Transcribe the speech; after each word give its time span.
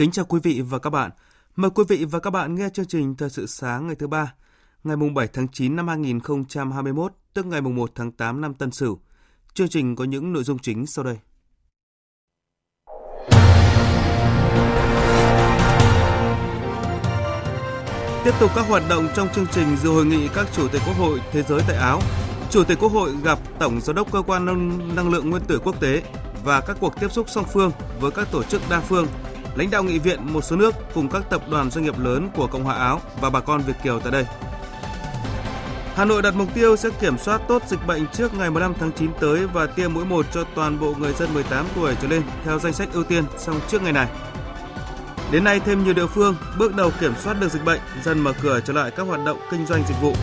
Kính 0.00 0.10
chào 0.10 0.24
quý 0.24 0.40
vị 0.42 0.60
và 0.60 0.78
các 0.78 0.90
bạn. 0.90 1.10
Mời 1.56 1.70
quý 1.70 1.84
vị 1.88 2.04
và 2.04 2.20
các 2.20 2.30
bạn 2.30 2.54
nghe 2.54 2.68
chương 2.68 2.86
trình 2.86 3.14
Thời 3.16 3.30
sự 3.30 3.46
sáng 3.46 3.86
ngày 3.86 3.96
thứ 3.96 4.06
ba, 4.06 4.34
ngày 4.84 4.96
mùng 4.96 5.14
7 5.14 5.28
tháng 5.32 5.48
9 5.48 5.76
năm 5.76 5.88
2021, 5.88 7.12
tức 7.34 7.46
ngày 7.46 7.60
mùng 7.60 7.76
1 7.76 7.90
tháng 7.94 8.12
8 8.12 8.40
năm 8.40 8.54
Tân 8.54 8.70
Sửu. 8.70 8.98
Chương 9.54 9.68
trình 9.68 9.96
có 9.96 10.04
những 10.04 10.32
nội 10.32 10.44
dung 10.44 10.58
chính 10.58 10.86
sau 10.86 11.04
đây. 11.04 11.16
Tiếp 18.24 18.34
tục 18.40 18.50
các 18.54 18.66
hoạt 18.68 18.82
động 18.88 19.08
trong 19.16 19.28
chương 19.34 19.46
trình 19.52 19.76
dự 19.76 19.90
hội 19.90 20.06
nghị 20.06 20.28
các 20.34 20.46
chủ 20.52 20.68
tịch 20.68 20.82
quốc 20.86 20.96
hội 20.96 21.20
thế 21.32 21.42
giới 21.42 21.60
tại 21.68 21.76
Áo. 21.76 22.00
Chủ 22.50 22.64
tịch 22.64 22.78
quốc 22.80 22.92
hội 22.92 23.12
gặp 23.24 23.38
Tổng 23.58 23.80
giám 23.80 23.96
đốc 23.96 24.12
cơ 24.12 24.22
quan 24.22 24.44
năng, 24.44 24.94
năng 24.96 25.10
lượng 25.10 25.30
nguyên 25.30 25.42
tử 25.48 25.60
quốc 25.64 25.80
tế 25.80 26.02
và 26.44 26.60
các 26.60 26.76
cuộc 26.80 27.00
tiếp 27.00 27.12
xúc 27.12 27.30
song 27.30 27.44
phương 27.52 27.72
với 28.00 28.10
các 28.10 28.28
tổ 28.32 28.42
chức 28.42 28.62
đa 28.70 28.80
phương 28.80 29.06
lãnh 29.54 29.70
đạo 29.70 29.82
nghị 29.82 29.98
viện 29.98 30.32
một 30.32 30.44
số 30.44 30.56
nước 30.56 30.74
cùng 30.94 31.08
các 31.08 31.22
tập 31.30 31.42
đoàn 31.50 31.70
doanh 31.70 31.84
nghiệp 31.84 31.98
lớn 31.98 32.28
của 32.34 32.46
Cộng 32.46 32.64
hòa 32.64 32.74
Áo 32.74 33.00
và 33.20 33.30
bà 33.30 33.40
con 33.40 33.60
Việt 33.60 33.74
kiều 33.82 34.00
tại 34.00 34.12
đây. 34.12 34.26
Hà 35.94 36.04
Nội 36.04 36.22
đặt 36.22 36.34
mục 36.34 36.48
tiêu 36.54 36.76
sẽ 36.76 36.88
kiểm 37.00 37.18
soát 37.18 37.40
tốt 37.48 37.62
dịch 37.68 37.86
bệnh 37.86 38.06
trước 38.06 38.34
ngày 38.34 38.50
15 38.50 38.74
tháng 38.74 38.92
9 38.92 39.10
tới 39.20 39.46
và 39.46 39.66
tiêm 39.66 39.94
mũi 39.94 40.04
1 40.04 40.26
cho 40.32 40.44
toàn 40.54 40.80
bộ 40.80 40.94
người 40.98 41.12
dân 41.12 41.34
18 41.34 41.66
tuổi 41.74 41.94
trở 42.02 42.08
lên 42.08 42.22
theo 42.44 42.58
danh 42.58 42.72
sách 42.72 42.88
ưu 42.92 43.04
tiên 43.04 43.24
xong 43.38 43.60
trước 43.68 43.82
ngày 43.82 43.92
này. 43.92 44.08
Đến 45.32 45.44
nay 45.44 45.60
thêm 45.60 45.84
nhiều 45.84 45.94
địa 45.94 46.06
phương 46.06 46.34
bước 46.58 46.76
đầu 46.76 46.90
kiểm 47.00 47.12
soát 47.22 47.40
được 47.40 47.48
dịch 47.48 47.64
bệnh, 47.64 47.80
dần 48.04 48.18
mở 48.18 48.32
cửa 48.42 48.60
trở 48.66 48.72
lại 48.72 48.90
các 48.90 49.02
hoạt 49.02 49.24
động 49.24 49.38
kinh 49.50 49.66
doanh 49.66 49.82
dịch 49.88 50.00
vụ 50.02 50.14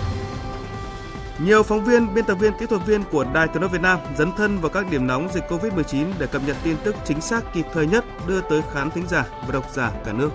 nhiều 1.45 1.63
phóng 1.63 1.83
viên, 1.83 2.13
biên 2.13 2.25
tập 2.25 2.35
viên, 2.35 2.53
kỹ 2.59 2.66
thuật 2.66 2.85
viên 2.85 3.03
của 3.03 3.25
Đài 3.33 3.47
Tiếng 3.47 3.61
nói 3.61 3.69
Việt 3.69 3.81
Nam 3.81 3.99
dấn 4.17 4.31
thân 4.38 4.57
vào 4.57 4.69
các 4.69 4.91
điểm 4.91 5.07
nóng 5.07 5.30
dịch 5.33 5.43
COVID-19 5.49 6.05
để 6.19 6.27
cập 6.27 6.41
nhật 6.47 6.57
tin 6.63 6.77
tức 6.83 6.95
chính 7.05 7.21
xác 7.21 7.53
kịp 7.53 7.66
thời 7.73 7.88
nhất 7.88 8.05
đưa 8.27 8.41
tới 8.41 8.61
khán 8.73 8.91
thính 8.91 9.07
giả 9.07 9.25
và 9.41 9.52
độc 9.53 9.69
giả 9.73 9.91
cả 10.05 10.13
nước. 10.13 10.30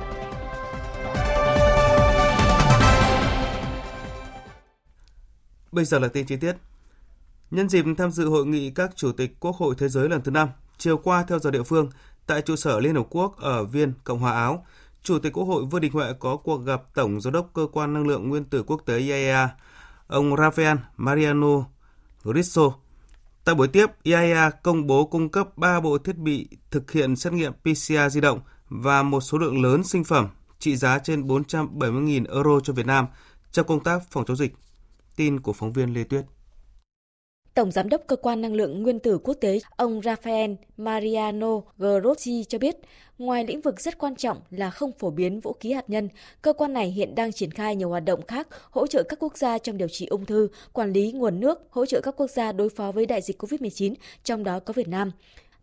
Bây 5.73 5.85
giờ 5.85 5.99
là 5.99 6.09
tin 6.09 6.27
chi 6.27 6.37
tiết. 6.37 6.57
Nhân 7.51 7.69
dịp 7.69 7.85
tham 7.99 8.11
dự 8.11 8.29
hội 8.29 8.47
nghị 8.47 8.71
các 8.71 8.91
chủ 8.97 9.13
tịch 9.13 9.41
Quốc 9.41 9.57
hội 9.57 9.75
Thế 9.79 9.89
giới 9.89 10.09
lần 10.09 10.23
thứ 10.23 10.31
5, 10.31 10.49
chiều 10.79 10.97
qua 10.97 11.25
theo 11.29 11.39
giờ 11.39 11.51
địa 11.51 11.63
phương, 11.63 11.91
tại 12.27 12.43
trụ 12.43 12.57
sở 12.57 12.81
Liên 12.81 12.95
Hợp 12.95 13.07
Quốc 13.11 13.37
ở 13.37 13.65
Viên, 13.65 13.93
Cộng 14.05 14.19
hòa 14.19 14.33
Áo, 14.33 14.67
Chủ 15.03 15.19
tịch 15.19 15.33
Quốc 15.33 15.45
hội 15.45 15.65
Vương 15.65 15.81
Đình 15.81 15.93
Huệ 15.93 16.13
có 16.19 16.37
cuộc 16.37 16.57
gặp 16.57 16.83
Tổng 16.95 17.21
Giám 17.21 17.33
đốc 17.33 17.51
Cơ 17.55 17.67
quan 17.73 17.95
Năng 17.95 18.07
lượng 18.07 18.29
Nguyên 18.29 18.45
tử 18.45 18.63
Quốc 18.63 18.83
tế 18.87 18.99
IAEA 18.99 19.49
ông 20.13 20.35
Rafael 20.35 20.77
Mariano 20.97 21.65
Grisso. 22.25 22.63
Tại 23.45 23.55
buổi 23.55 23.69
tiếp, 23.69 23.87
IAEA 24.03 24.51
công 24.51 24.87
bố 24.87 25.05
cung 25.05 25.29
cấp 25.29 25.59
3 25.59 25.81
bộ 25.81 25.99
thiết 25.99 26.17
bị 26.17 26.49
thực 26.71 26.91
hiện 26.91 27.17
xét 27.17 27.33
nghiệm 27.33 27.53
PCR 27.53 28.11
di 28.11 28.21
động 28.21 28.41
và 28.69 29.03
một 29.03 29.21
số 29.21 29.39
lượng 29.39 29.63
lớn 29.63 29.85
sinh 29.85 30.05
phẩm 30.05 30.29
trị 30.59 30.77
giá 30.77 30.99
trên 30.99 31.23
470.000 31.27 32.35
euro 32.35 32.61
cho 32.61 32.73
Việt 32.73 32.87
Nam 32.87 33.07
trong 33.53 33.67
công 33.67 33.85
tác 33.85 34.03
phòng 34.11 34.25
chống 34.25 34.37
dịch. 34.37 34.55
Tin 35.17 35.41
của 35.41 35.53
phóng 35.53 35.73
viên 35.73 35.95
Lê 35.95 36.05
Tuyết. 36.05 36.25
Tổng 37.55 37.71
Giám 37.71 37.89
đốc 37.89 38.03
Cơ 38.07 38.17
quan 38.17 38.41
Năng 38.41 38.55
lượng 38.55 38.83
Nguyên 38.83 38.99
tử 38.99 39.19
Quốc 39.19 39.35
tế 39.35 39.61
ông 39.77 40.01
Rafael 40.01 40.57
Mariano 40.77 41.61
Grossi 41.79 42.45
cho 42.49 42.59
biết, 42.59 42.77
ngoài 43.19 43.45
lĩnh 43.45 43.61
vực 43.61 43.81
rất 43.81 43.99
quan 43.99 44.17
trọng 44.17 44.41
là 44.51 44.71
không 44.71 44.93
phổ 44.93 45.11
biến 45.11 45.41
vũ 45.41 45.53
khí 45.61 45.73
hạt 45.73 45.91
nhân, 45.91 46.09
cơ 46.43 46.53
quan 46.53 46.73
này 46.73 46.91
hiện 46.91 47.15
đang 47.15 47.33
triển 47.33 47.51
khai 47.51 47.77
nhiều 47.77 47.89
hoạt 47.89 48.05
động 48.05 48.27
khác 48.27 48.49
hỗ 48.71 48.87
trợ 48.87 49.03
các 49.03 49.19
quốc 49.23 49.37
gia 49.37 49.59
trong 49.59 49.79
điều 49.79 49.89
trị 49.89 50.07
ung 50.07 50.25
thư, 50.25 50.49
quản 50.73 50.93
lý 50.93 51.13
nguồn 51.13 51.41
nước, 51.41 51.59
hỗ 51.71 51.87
trợ 51.87 52.01
các 52.01 52.15
quốc 52.17 52.31
gia 52.31 52.53
đối 52.53 52.69
phó 52.69 52.93
với 52.93 53.07
đại 53.07 53.23
dịch 53.23 53.43
COVID-19, 53.43 53.95
trong 54.25 54.45
đó 54.45 54.61
có 54.61 54.73
Việt 54.73 54.89
Nam. 54.89 55.11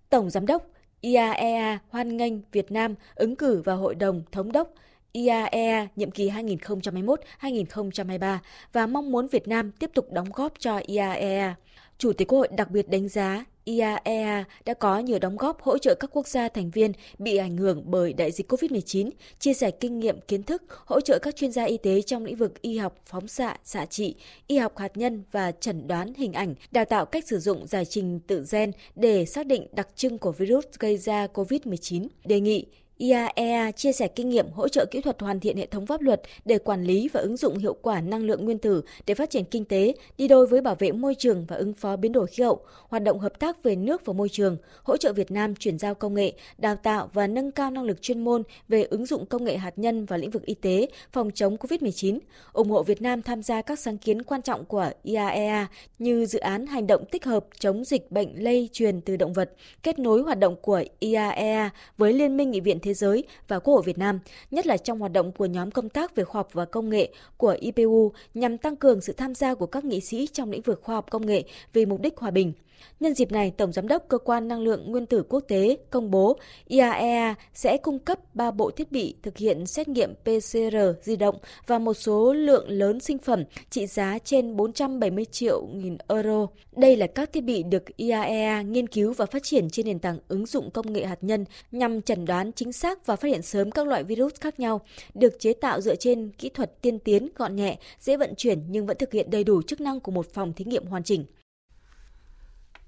Tổng 0.09 0.29
Giám 0.29 0.45
đốc 0.45 0.67
IAEA 1.01 1.79
hoan 1.89 2.17
nghênh 2.17 2.33
Việt 2.51 2.71
Nam 2.71 2.95
ứng 3.15 3.35
cử 3.35 3.61
vào 3.65 3.77
Hội 3.77 3.95
đồng 3.95 4.23
Thống 4.31 4.51
đốc 4.51 4.73
IAEA 5.11 5.87
nhiệm 5.95 6.11
kỳ 6.11 6.29
2021-2023 6.29 8.37
và 8.73 8.87
mong 8.87 9.11
muốn 9.11 9.27
Việt 9.27 9.47
Nam 9.47 9.71
tiếp 9.71 9.89
tục 9.93 10.11
đóng 10.11 10.27
góp 10.33 10.53
cho 10.59 10.77
IAEA. 10.77 11.55
Chủ 11.97 12.13
tịch 12.13 12.27
Quốc 12.27 12.39
hội 12.39 12.47
đặc 12.51 12.71
biệt 12.71 12.89
đánh 12.89 13.07
giá 13.07 13.45
IAEA 13.63 14.43
đã 14.65 14.73
có 14.73 14.99
nhiều 14.99 15.19
đóng 15.19 15.37
góp 15.37 15.61
hỗ 15.61 15.77
trợ 15.77 15.95
các 15.95 16.09
quốc 16.13 16.27
gia 16.27 16.49
thành 16.49 16.69
viên 16.69 16.91
bị 17.19 17.37
ảnh 17.37 17.57
hưởng 17.57 17.83
bởi 17.85 18.13
đại 18.13 18.31
dịch 18.31 18.51
COVID-19, 18.51 19.09
chia 19.39 19.53
sẻ 19.53 19.71
kinh 19.71 19.99
nghiệm 19.99 20.21
kiến 20.21 20.43
thức, 20.43 20.63
hỗ 20.85 21.01
trợ 21.01 21.19
các 21.19 21.35
chuyên 21.35 21.51
gia 21.51 21.63
y 21.63 21.77
tế 21.77 22.01
trong 22.01 22.25
lĩnh 22.25 22.35
vực 22.35 22.61
y 22.61 22.77
học 22.77 22.95
phóng 23.05 23.27
xạ, 23.27 23.57
xạ 23.63 23.85
trị, 23.85 24.15
y 24.47 24.57
học 24.57 24.77
hạt 24.77 24.97
nhân 24.97 25.23
và 25.31 25.51
chẩn 25.51 25.87
đoán 25.87 26.13
hình 26.13 26.33
ảnh, 26.33 26.55
đào 26.71 26.85
tạo 26.85 27.05
cách 27.05 27.27
sử 27.27 27.39
dụng 27.39 27.67
giải 27.67 27.85
trình 27.85 28.19
tự 28.19 28.45
gen 28.51 28.71
để 28.95 29.25
xác 29.25 29.45
định 29.45 29.67
đặc 29.71 29.87
trưng 29.95 30.17
của 30.17 30.31
virus 30.31 30.65
gây 30.79 30.97
ra 30.97 31.27
COVID-19. 31.33 32.07
Đề 32.25 32.39
nghị 32.39 32.65
IAEA 32.99 33.71
chia 33.71 33.91
sẻ 33.91 34.07
kinh 34.07 34.29
nghiệm 34.29 34.49
hỗ 34.51 34.67
trợ 34.67 34.85
kỹ 34.85 35.01
thuật 35.01 35.21
hoàn 35.21 35.39
thiện 35.39 35.57
hệ 35.57 35.65
thống 35.65 35.85
pháp 35.85 36.01
luật 36.01 36.21
để 36.45 36.57
quản 36.57 36.83
lý 36.83 37.09
và 37.13 37.21
ứng 37.21 37.37
dụng 37.37 37.57
hiệu 37.57 37.75
quả 37.81 38.01
năng 38.01 38.23
lượng 38.23 38.45
nguyên 38.45 38.57
tử 38.57 38.81
để 39.05 39.13
phát 39.13 39.29
triển 39.29 39.43
kinh 39.45 39.65
tế, 39.65 39.93
đi 40.17 40.27
đôi 40.27 40.47
với 40.47 40.61
bảo 40.61 40.75
vệ 40.79 40.91
môi 40.91 41.15
trường 41.15 41.45
và 41.45 41.55
ứng 41.55 41.73
phó 41.73 41.95
biến 41.95 42.11
đổi 42.11 42.27
khí 42.27 42.43
hậu, 42.43 42.65
hoạt 42.87 43.03
động 43.03 43.19
hợp 43.19 43.39
tác 43.39 43.63
về 43.63 43.75
nước 43.75 44.05
và 44.05 44.13
môi 44.13 44.29
trường, 44.29 44.57
hỗ 44.83 44.97
trợ 44.97 45.13
Việt 45.13 45.31
Nam 45.31 45.55
chuyển 45.55 45.77
giao 45.77 45.95
công 45.95 46.13
nghệ, 46.13 46.33
đào 46.57 46.75
tạo 46.75 47.09
và 47.13 47.27
nâng 47.27 47.51
cao 47.51 47.71
năng 47.71 47.83
lực 47.83 48.01
chuyên 48.01 48.23
môn 48.23 48.43
về 48.67 48.83
ứng 48.83 49.05
dụng 49.05 49.25
công 49.25 49.43
nghệ 49.43 49.57
hạt 49.57 49.73
nhân 49.75 50.05
vào 50.05 50.19
lĩnh 50.19 50.31
vực 50.31 50.45
y 50.45 50.53
tế, 50.53 50.87
phòng 51.11 51.31
chống 51.31 51.55
COVID-19, 51.55 52.19
ủng 52.53 52.69
hộ 52.69 52.83
Việt 52.83 53.01
Nam 53.01 53.21
tham 53.21 53.43
gia 53.43 53.61
các 53.61 53.79
sáng 53.79 53.97
kiến 53.97 54.23
quan 54.23 54.41
trọng 54.41 54.65
của 54.65 54.89
IAEA 55.03 55.67
như 55.99 56.25
dự 56.25 56.39
án 56.39 56.67
hành 56.67 56.87
động 56.87 57.05
tích 57.11 57.25
hợp 57.25 57.45
chống 57.59 57.83
dịch 57.85 58.11
bệnh 58.11 58.43
lây 58.43 58.69
truyền 58.73 59.01
từ 59.01 59.17
động 59.17 59.33
vật, 59.33 59.51
kết 59.83 59.99
nối 59.99 60.21
hoạt 60.21 60.39
động 60.39 60.55
của 60.61 60.83
IAEA 60.99 61.69
với 61.97 62.13
Liên 62.13 62.37
minh 62.37 62.51
Nghị 62.51 62.59
viện 62.59 62.79
Thế 62.79 62.88
Thế 62.89 62.93
giới 62.93 63.23
và 63.47 63.59
Quốc 63.59 63.73
hội 63.73 63.83
Việt 63.85 63.97
Nam, 63.97 64.19
nhất 64.51 64.67
là 64.67 64.77
trong 64.77 64.99
hoạt 64.99 65.11
động 65.11 65.31
của 65.31 65.45
nhóm 65.45 65.71
công 65.71 65.89
tác 65.89 66.15
về 66.15 66.23
khoa 66.23 66.39
học 66.39 66.49
và 66.53 66.65
công 66.65 66.89
nghệ 66.89 67.13
của 67.37 67.55
IPU 67.59 68.11
nhằm 68.33 68.57
tăng 68.57 68.75
cường 68.75 69.01
sự 69.01 69.13
tham 69.13 69.35
gia 69.35 69.55
của 69.55 69.65
các 69.65 69.85
nghị 69.85 69.99
sĩ 69.99 70.27
trong 70.27 70.51
lĩnh 70.51 70.61
vực 70.61 70.81
khoa 70.83 70.95
học 70.95 71.05
công 71.09 71.25
nghệ 71.25 71.43
vì 71.73 71.85
mục 71.85 72.01
đích 72.01 72.17
hòa 72.17 72.31
bình. 72.31 72.53
Nhân 72.99 73.13
dịp 73.13 73.31
này, 73.31 73.51
Tổng 73.57 73.71
Giám 73.73 73.87
đốc 73.87 74.07
Cơ 74.07 74.17
quan 74.17 74.47
Năng 74.47 74.61
lượng 74.61 74.91
Nguyên 74.91 75.05
tử 75.05 75.23
Quốc 75.29 75.39
tế 75.47 75.77
công 75.89 76.11
bố 76.11 76.37
IAEA 76.67 77.35
sẽ 77.53 77.77
cung 77.77 77.99
cấp 77.99 78.35
3 78.35 78.51
bộ 78.51 78.71
thiết 78.71 78.91
bị 78.91 79.15
thực 79.23 79.37
hiện 79.37 79.65
xét 79.65 79.87
nghiệm 79.87 80.13
PCR 80.15 80.77
di 81.01 81.15
động 81.15 81.35
và 81.67 81.79
một 81.79 81.93
số 81.93 82.33
lượng 82.33 82.69
lớn 82.69 82.99
sinh 82.99 83.17
phẩm 83.17 83.43
trị 83.69 83.87
giá 83.87 84.19
trên 84.23 84.55
470 84.55 85.25
triệu 85.25 85.65
nghìn 85.73 85.97
euro. 86.07 86.47
Đây 86.75 86.95
là 86.95 87.07
các 87.07 87.33
thiết 87.33 87.41
bị 87.41 87.63
được 87.63 87.83
IAEA 87.97 88.61
nghiên 88.61 88.87
cứu 88.87 89.13
và 89.13 89.25
phát 89.25 89.43
triển 89.43 89.69
trên 89.69 89.85
nền 89.85 89.99
tảng 89.99 90.19
ứng 90.27 90.45
dụng 90.45 90.71
công 90.71 90.93
nghệ 90.93 91.05
hạt 91.05 91.19
nhân 91.21 91.45
nhằm 91.71 92.01
chẩn 92.01 92.25
đoán 92.25 92.51
chính 92.51 92.73
xác 92.73 93.05
và 93.05 93.15
phát 93.15 93.27
hiện 93.27 93.41
sớm 93.41 93.71
các 93.71 93.87
loại 93.87 94.03
virus 94.03 94.33
khác 94.39 94.59
nhau, 94.59 94.81
được 95.13 95.39
chế 95.39 95.53
tạo 95.53 95.81
dựa 95.81 95.95
trên 95.95 96.31
kỹ 96.37 96.49
thuật 96.49 96.81
tiên 96.81 96.99
tiến, 96.99 97.29
gọn 97.35 97.55
nhẹ, 97.55 97.77
dễ 97.99 98.17
vận 98.17 98.35
chuyển 98.35 98.59
nhưng 98.69 98.85
vẫn 98.85 98.97
thực 98.97 99.11
hiện 99.11 99.29
đầy 99.29 99.43
đủ 99.43 99.61
chức 99.61 99.81
năng 99.81 99.99
của 99.99 100.11
một 100.11 100.33
phòng 100.33 100.53
thí 100.53 100.65
nghiệm 100.65 100.85
hoàn 100.85 101.03
chỉnh. 101.03 101.25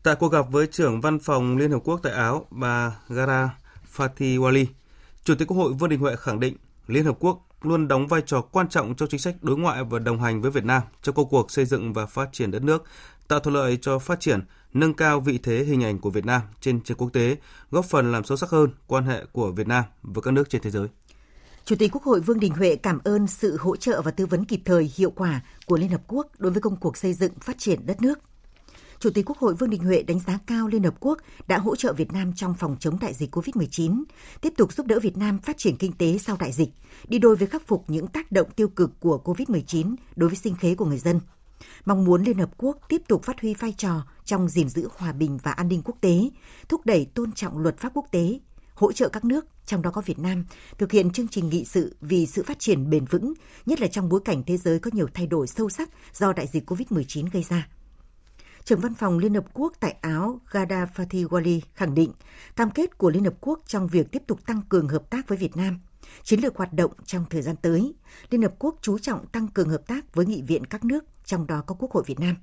Tại 0.03 0.15
cuộc 0.15 0.31
gặp 0.31 0.45
với 0.51 0.67
trưởng 0.67 1.01
văn 1.01 1.19
phòng 1.19 1.57
Liên 1.57 1.71
Hợp 1.71 1.79
Quốc 1.83 1.99
tại 2.03 2.13
Áo, 2.13 2.45
bà 2.49 2.95
Gara 3.09 3.49
Fatiwali, 3.95 4.65
Chủ 5.23 5.35
tịch 5.35 5.47
Quốc 5.47 5.57
hội 5.57 5.73
Vương 5.73 5.89
Đình 5.89 5.99
Huệ 5.99 6.15
khẳng 6.15 6.39
định 6.39 6.55
Liên 6.87 7.05
Hợp 7.05 7.17
Quốc 7.19 7.47
luôn 7.61 7.87
đóng 7.87 8.07
vai 8.07 8.21
trò 8.25 8.41
quan 8.41 8.69
trọng 8.69 8.95
trong 8.95 9.09
chính 9.09 9.19
sách 9.19 9.35
đối 9.41 9.57
ngoại 9.57 9.83
và 9.83 9.99
đồng 9.99 10.21
hành 10.21 10.41
với 10.41 10.51
Việt 10.51 10.65
Nam 10.65 10.81
trong 11.01 11.15
công 11.15 11.29
cuộc 11.29 11.51
xây 11.51 11.65
dựng 11.65 11.93
và 11.93 12.05
phát 12.05 12.29
triển 12.31 12.51
đất 12.51 12.63
nước, 12.63 12.83
tạo 13.27 13.39
thuận 13.39 13.55
lợi 13.55 13.77
cho 13.81 13.99
phát 13.99 14.19
triển, 14.19 14.39
nâng 14.73 14.93
cao 14.93 15.19
vị 15.19 15.39
thế 15.43 15.63
hình 15.63 15.83
ảnh 15.83 15.99
của 15.99 16.09
Việt 16.09 16.25
Nam 16.25 16.41
trên 16.61 16.81
trường 16.81 16.97
quốc 16.97 17.09
tế, 17.13 17.37
góp 17.71 17.85
phần 17.85 18.11
làm 18.11 18.23
sâu 18.23 18.37
sắc 18.37 18.49
hơn 18.49 18.69
quan 18.87 19.05
hệ 19.05 19.25
của 19.31 19.51
Việt 19.51 19.67
Nam 19.67 19.83
với 20.01 20.21
các 20.21 20.31
nước 20.31 20.49
trên 20.49 20.61
thế 20.61 20.69
giới. 20.69 20.87
Chủ 21.65 21.75
tịch 21.75 21.91
Quốc 21.91 22.03
hội 22.03 22.19
Vương 22.19 22.39
Đình 22.39 22.53
Huệ 22.53 22.75
cảm 22.75 22.99
ơn 23.03 23.27
sự 23.27 23.57
hỗ 23.57 23.75
trợ 23.75 24.01
và 24.01 24.11
tư 24.11 24.25
vấn 24.25 24.45
kịp 24.45 24.61
thời 24.65 24.91
hiệu 24.95 25.11
quả 25.11 25.41
của 25.65 25.77
Liên 25.77 25.89
Hợp 25.89 26.01
Quốc 26.07 26.27
đối 26.37 26.51
với 26.51 26.61
công 26.61 26.75
cuộc 26.75 26.97
xây 26.97 27.13
dựng 27.13 27.33
phát 27.39 27.55
triển 27.57 27.85
đất 27.85 28.01
nước. 28.01 28.19
Chủ 29.01 29.09
tịch 29.09 29.25
Quốc 29.25 29.37
hội 29.37 29.53
Vương 29.53 29.69
Đình 29.69 29.83
Huệ 29.83 30.03
đánh 30.03 30.19
giá 30.19 30.39
cao 30.47 30.67
Liên 30.67 30.83
Hợp 30.83 30.93
Quốc 30.99 31.17
đã 31.47 31.57
hỗ 31.57 31.75
trợ 31.75 31.93
Việt 31.93 32.13
Nam 32.13 32.33
trong 32.35 32.53
phòng 32.53 32.75
chống 32.79 32.99
đại 32.99 33.13
dịch 33.13 33.35
COVID-19, 33.35 34.03
tiếp 34.41 34.53
tục 34.57 34.73
giúp 34.73 34.85
đỡ 34.85 34.99
Việt 34.99 35.17
Nam 35.17 35.39
phát 35.39 35.57
triển 35.57 35.77
kinh 35.77 35.91
tế 35.91 36.17
sau 36.17 36.37
đại 36.39 36.51
dịch, 36.51 36.69
đi 37.07 37.17
đôi 37.19 37.35
với 37.35 37.47
khắc 37.47 37.67
phục 37.67 37.83
những 37.87 38.07
tác 38.07 38.31
động 38.31 38.51
tiêu 38.55 38.67
cực 38.67 38.99
của 38.99 39.21
COVID-19 39.25 39.95
đối 40.15 40.29
với 40.29 40.37
sinh 40.37 40.55
kế 40.61 40.75
của 40.75 40.85
người 40.85 40.97
dân. 40.97 41.19
Mong 41.85 42.05
muốn 42.05 42.23
Liên 42.23 42.37
Hợp 42.37 42.49
Quốc 42.57 42.77
tiếp 42.89 43.01
tục 43.07 43.23
phát 43.23 43.41
huy 43.41 43.53
vai 43.53 43.73
trò 43.77 44.01
trong 44.25 44.49
gìn 44.49 44.69
giữ 44.69 44.89
hòa 44.97 45.11
bình 45.11 45.39
và 45.43 45.51
an 45.51 45.67
ninh 45.67 45.81
quốc 45.85 45.95
tế, 46.01 46.29
thúc 46.69 46.81
đẩy 46.85 47.05
tôn 47.05 47.31
trọng 47.31 47.57
luật 47.57 47.77
pháp 47.77 47.91
quốc 47.93 48.05
tế, 48.11 48.39
hỗ 48.73 48.91
trợ 48.91 49.09
các 49.09 49.25
nước, 49.25 49.45
trong 49.65 49.81
đó 49.81 49.91
có 49.91 50.01
Việt 50.05 50.19
Nam, 50.19 50.45
thực 50.77 50.91
hiện 50.91 51.11
chương 51.11 51.27
trình 51.27 51.49
nghị 51.49 51.65
sự 51.65 51.95
vì 52.01 52.25
sự 52.25 52.43
phát 52.43 52.59
triển 52.59 52.89
bền 52.89 53.05
vững, 53.05 53.33
nhất 53.65 53.81
là 53.81 53.87
trong 53.87 54.09
bối 54.09 54.21
cảnh 54.25 54.43
thế 54.43 54.57
giới 54.57 54.79
có 54.79 54.91
nhiều 54.93 55.07
thay 55.13 55.27
đổi 55.27 55.47
sâu 55.47 55.69
sắc 55.69 55.89
do 56.13 56.33
đại 56.33 56.47
dịch 56.47 56.71
COVID-19 56.71 57.27
gây 57.31 57.45
ra. 57.49 57.67
Trưởng 58.65 58.79
văn 58.79 58.93
phòng 58.93 59.17
Liên 59.17 59.33
Hợp 59.33 59.45
Quốc 59.53 59.73
tại 59.79 59.95
Áo 60.01 60.39
Gada 60.51 60.85
Fatih 60.95 61.59
khẳng 61.75 61.95
định 61.95 62.11
cam 62.55 62.71
kết 62.71 62.97
của 62.97 63.09
Liên 63.09 63.23
Hợp 63.23 63.33
Quốc 63.41 63.59
trong 63.67 63.87
việc 63.87 64.11
tiếp 64.11 64.23
tục 64.27 64.45
tăng 64.45 64.61
cường 64.69 64.87
hợp 64.87 65.09
tác 65.09 65.27
với 65.27 65.37
Việt 65.37 65.57
Nam. 65.57 65.79
Chiến 66.23 66.39
lược 66.39 66.55
hoạt 66.57 66.73
động 66.73 66.91
trong 67.05 67.25
thời 67.29 67.41
gian 67.41 67.55
tới, 67.55 67.93
Liên 68.29 68.41
Hợp 68.41 68.53
Quốc 68.59 68.75
chú 68.81 68.99
trọng 68.99 69.27
tăng 69.27 69.47
cường 69.47 69.69
hợp 69.69 69.87
tác 69.87 70.15
với 70.15 70.25
nghị 70.25 70.41
viện 70.41 70.65
các 70.65 70.85
nước, 70.85 71.05
trong 71.25 71.47
đó 71.47 71.63
có 71.65 71.75
Quốc 71.79 71.91
hội 71.91 72.03
Việt 72.07 72.19
Nam. 72.19 72.35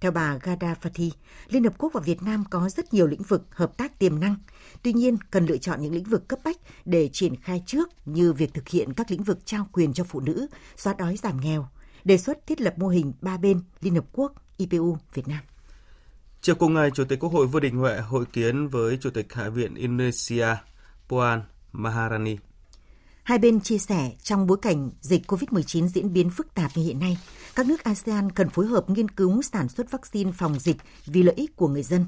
Theo 0.00 0.10
bà 0.10 0.38
Gada 0.42 0.74
Fatih, 0.82 1.10
Liên 1.48 1.64
Hợp 1.64 1.74
Quốc 1.78 1.92
và 1.92 2.00
Việt 2.00 2.22
Nam 2.22 2.44
có 2.50 2.68
rất 2.68 2.94
nhiều 2.94 3.06
lĩnh 3.06 3.22
vực 3.22 3.42
hợp 3.50 3.76
tác 3.76 3.98
tiềm 3.98 4.20
năng. 4.20 4.36
Tuy 4.82 4.92
nhiên, 4.92 5.16
cần 5.30 5.46
lựa 5.46 5.56
chọn 5.56 5.82
những 5.82 5.94
lĩnh 5.94 6.04
vực 6.04 6.28
cấp 6.28 6.38
bách 6.44 6.56
để 6.84 7.10
triển 7.12 7.36
khai 7.36 7.62
trước 7.66 7.88
như 8.04 8.32
việc 8.32 8.54
thực 8.54 8.68
hiện 8.68 8.92
các 8.92 9.10
lĩnh 9.10 9.22
vực 9.22 9.38
trao 9.44 9.66
quyền 9.72 9.92
cho 9.92 10.04
phụ 10.04 10.20
nữ, 10.20 10.46
xóa 10.76 10.94
đói 10.94 11.16
giảm 11.16 11.40
nghèo, 11.40 11.68
đề 12.04 12.18
xuất 12.18 12.46
thiết 12.46 12.60
lập 12.60 12.74
mô 12.76 12.88
hình 12.88 13.12
ba 13.20 13.36
bên 13.36 13.60
Liên 13.80 13.94
Hợp 13.94 14.04
Quốc, 14.12 14.32
IPU 14.56 14.98
Việt 15.14 15.28
Nam. 15.28 15.40
Chiều 16.40 16.54
cùng 16.54 16.74
ngày, 16.74 16.90
Chủ 16.90 17.04
tịch 17.04 17.18
Quốc 17.20 17.32
hội 17.32 17.46
Vương 17.46 17.62
Đình 17.62 17.76
Huệ 17.76 17.98
hội 17.98 18.24
kiến 18.32 18.68
với 18.68 18.98
Chủ 19.00 19.10
tịch 19.10 19.32
Hạ 19.32 19.48
viện 19.48 19.74
Indonesia 19.74 20.46
Puan 21.08 21.42
Maharani. 21.72 22.36
Hai 23.22 23.38
bên 23.38 23.60
chia 23.60 23.78
sẻ 23.78 24.12
trong 24.22 24.46
bối 24.46 24.58
cảnh 24.62 24.90
dịch 25.00 25.30
COVID-19 25.30 25.86
diễn 25.86 26.12
biến 26.12 26.30
phức 26.30 26.54
tạp 26.54 26.70
như 26.74 26.82
hiện 26.82 26.98
nay, 26.98 27.18
các 27.54 27.66
nước 27.66 27.84
ASEAN 27.84 28.32
cần 28.32 28.48
phối 28.48 28.66
hợp 28.66 28.90
nghiên 28.90 29.08
cứu 29.08 29.42
sản 29.42 29.68
xuất 29.68 29.90
vaccine 29.90 30.32
phòng 30.32 30.58
dịch 30.58 30.76
vì 31.06 31.22
lợi 31.22 31.34
ích 31.34 31.56
của 31.56 31.68
người 31.68 31.82
dân. 31.82 32.06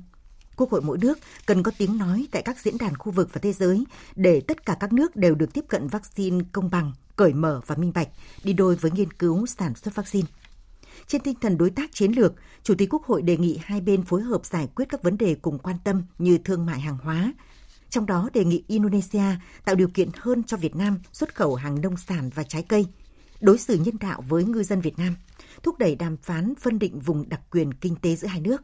Quốc 0.57 0.71
hội 0.71 0.81
mỗi 0.83 0.99
nước 0.99 1.19
cần 1.47 1.63
có 1.63 1.73
tiếng 1.79 1.99
nói 1.99 2.27
tại 2.31 2.43
các 2.43 2.61
diễn 2.61 2.79
đàn 2.79 2.97
khu 2.97 3.13
vực 3.13 3.29
và 3.33 3.41
thế 3.43 3.53
giới 3.53 3.85
để 4.17 4.41
tất 4.41 4.67
cả 4.67 4.77
các 4.81 4.93
nước 4.93 5.17
đều 5.17 5.35
được 5.35 5.53
tiếp 5.53 5.65
cận 5.69 5.89
vaccine 5.89 6.45
công 6.53 6.71
bằng, 6.71 6.93
cởi 7.17 7.33
mở 7.33 7.61
và 7.67 7.77
minh 7.77 7.93
bạch, 7.95 8.09
đi 8.45 8.53
đôi 8.53 8.77
với 8.77 8.91
nghiên 8.91 9.13
cứu 9.13 9.47
sản 9.47 9.75
xuất 9.75 9.95
vaccine. 9.95 10.29
Trên 11.07 11.23
tinh 11.23 11.35
thần 11.41 11.59
đối 11.59 11.71
tác 11.71 11.93
chiến 11.93 12.13
lược, 12.13 12.35
Chủ 12.63 12.75
tịch 12.75 12.89
Quốc 12.93 13.05
hội 13.05 13.23
đề 13.23 13.37
nghị 13.37 13.59
hai 13.63 13.81
bên 13.81 14.03
phối 14.03 14.23
hợp 14.23 14.47
giải 14.47 14.69
quyết 14.75 14.85
các 14.89 15.03
vấn 15.03 15.19
đề 15.19 15.35
cùng 15.35 15.59
quan 15.59 15.77
tâm 15.85 16.03
như 16.19 16.39
thương 16.39 16.67
mại 16.67 16.81
hàng 16.81 16.99
hóa, 17.03 17.33
trong 17.91 18.07
đó 18.07 18.31
đề 18.33 18.45
nghị 18.45 18.65
Indonesia 18.67 19.37
tạo 19.65 19.75
điều 19.75 19.89
kiện 19.89 20.09
hơn 20.17 20.43
cho 20.43 20.57
Việt 20.57 20.77
Nam 20.77 20.99
xuất 21.13 21.35
khẩu 21.35 21.55
hàng 21.55 21.81
nông 21.81 21.97
sản 21.97 22.31
và 22.35 22.43
trái 22.43 22.63
cây, 22.63 22.87
đối 23.41 23.59
xử 23.59 23.77
nhân 23.77 23.97
đạo 24.01 24.25
với 24.29 24.45
ngư 24.45 24.63
dân 24.63 24.81
Việt 24.81 24.99
Nam, 24.99 25.17
thúc 25.63 25.79
đẩy 25.79 25.97
đàm 25.97 26.17
phán 26.17 26.55
phân 26.61 26.79
định 26.79 27.01
vùng 27.01 27.29
đặc 27.29 27.41
quyền 27.51 27.75
kinh 27.75 27.97
tế 27.97 28.17
giữa 28.17 28.29
hai 28.29 28.41
nước. 28.41 28.63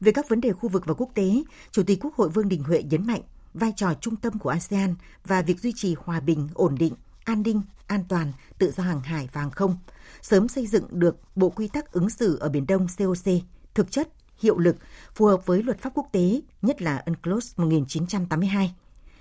Về 0.00 0.12
các 0.12 0.28
vấn 0.28 0.40
đề 0.40 0.52
khu 0.52 0.68
vực 0.68 0.86
và 0.86 0.94
quốc 0.94 1.10
tế, 1.14 1.42
Chủ 1.70 1.82
tịch 1.82 1.98
Quốc 2.02 2.14
hội 2.14 2.28
Vương 2.28 2.48
Đình 2.48 2.62
Huệ 2.62 2.82
nhấn 2.82 3.06
mạnh 3.06 3.20
vai 3.54 3.72
trò 3.76 3.94
trung 4.00 4.16
tâm 4.16 4.38
của 4.38 4.50
ASEAN 4.50 4.94
và 5.24 5.42
việc 5.42 5.60
duy 5.60 5.72
trì 5.76 5.94
hòa 5.98 6.20
bình, 6.20 6.48
ổn 6.54 6.74
định, 6.78 6.94
an 7.24 7.42
ninh, 7.42 7.62
an 7.86 8.04
toàn, 8.08 8.32
tự 8.58 8.72
do 8.76 8.82
hàng 8.82 9.00
hải 9.00 9.28
và 9.32 9.40
hàng 9.40 9.50
không, 9.50 9.76
sớm 10.22 10.48
xây 10.48 10.66
dựng 10.66 10.84
được 10.90 11.16
bộ 11.36 11.50
quy 11.50 11.68
tắc 11.68 11.92
ứng 11.92 12.10
xử 12.10 12.38
ở 12.38 12.48
Biển 12.48 12.66
Đông 12.66 12.86
COC, 12.98 13.32
thực 13.74 13.90
chất, 13.90 14.08
hiệu 14.38 14.58
lực, 14.58 14.76
phù 15.14 15.26
hợp 15.26 15.46
với 15.46 15.62
luật 15.62 15.78
pháp 15.80 15.90
quốc 15.94 16.08
tế, 16.12 16.40
nhất 16.62 16.82
là 16.82 17.02
UNCLOS 17.06 17.52
1982. 17.56 18.74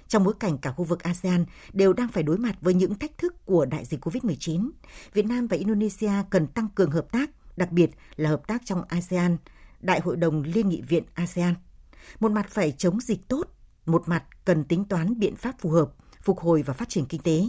Trong 0.08 0.24
bối 0.24 0.34
cảnh 0.40 0.58
cả 0.58 0.72
khu 0.72 0.84
vực 0.84 1.04
ASEAN 1.04 1.46
đều 1.74 1.94
đang 1.94 2.08
phải 2.08 2.24
đối 2.24 2.38
mặt 2.38 2.56
với 2.62 2.74
những 2.74 2.96
thách 2.96 3.18
thức 3.18 3.46
của 3.46 3.66
đại 3.66 3.86
dịch 3.86 4.06
COVID-19, 4.06 4.70
Việt 5.14 5.26
Nam 5.26 5.48
và 5.48 5.58
Indonesia 5.58 6.12
cần 6.30 6.48
tăng 6.48 6.68
cường 6.76 6.92
hợp 6.92 7.12
tác, 7.12 7.30
đặc 7.58 7.72
biệt 7.72 7.90
là 8.16 8.30
hợp 8.30 8.48
tác 8.48 8.62
trong 8.66 8.84
ASEAN, 8.88 9.38
Đại 9.86 10.00
hội 10.00 10.18
đồng 10.18 10.44
Liên 10.44 10.70
nghị 10.70 10.82
viện 10.82 11.04
ASEAN. 11.14 11.56
Một 12.20 12.32
mặt 12.32 12.46
phải 12.50 12.72
chống 12.72 13.00
dịch 13.00 13.28
tốt, 13.28 13.44
một 13.86 14.04
mặt 14.06 14.24
cần 14.46 14.64
tính 14.64 14.86
toán 14.86 15.20
biện 15.20 15.36
pháp 15.36 15.56
phù 15.60 15.70
hợp, 15.70 15.92
phục 16.22 16.40
hồi 16.40 16.62
và 16.62 16.74
phát 16.74 16.90
triển 16.90 17.06
kinh 17.06 17.22
tế. 17.22 17.42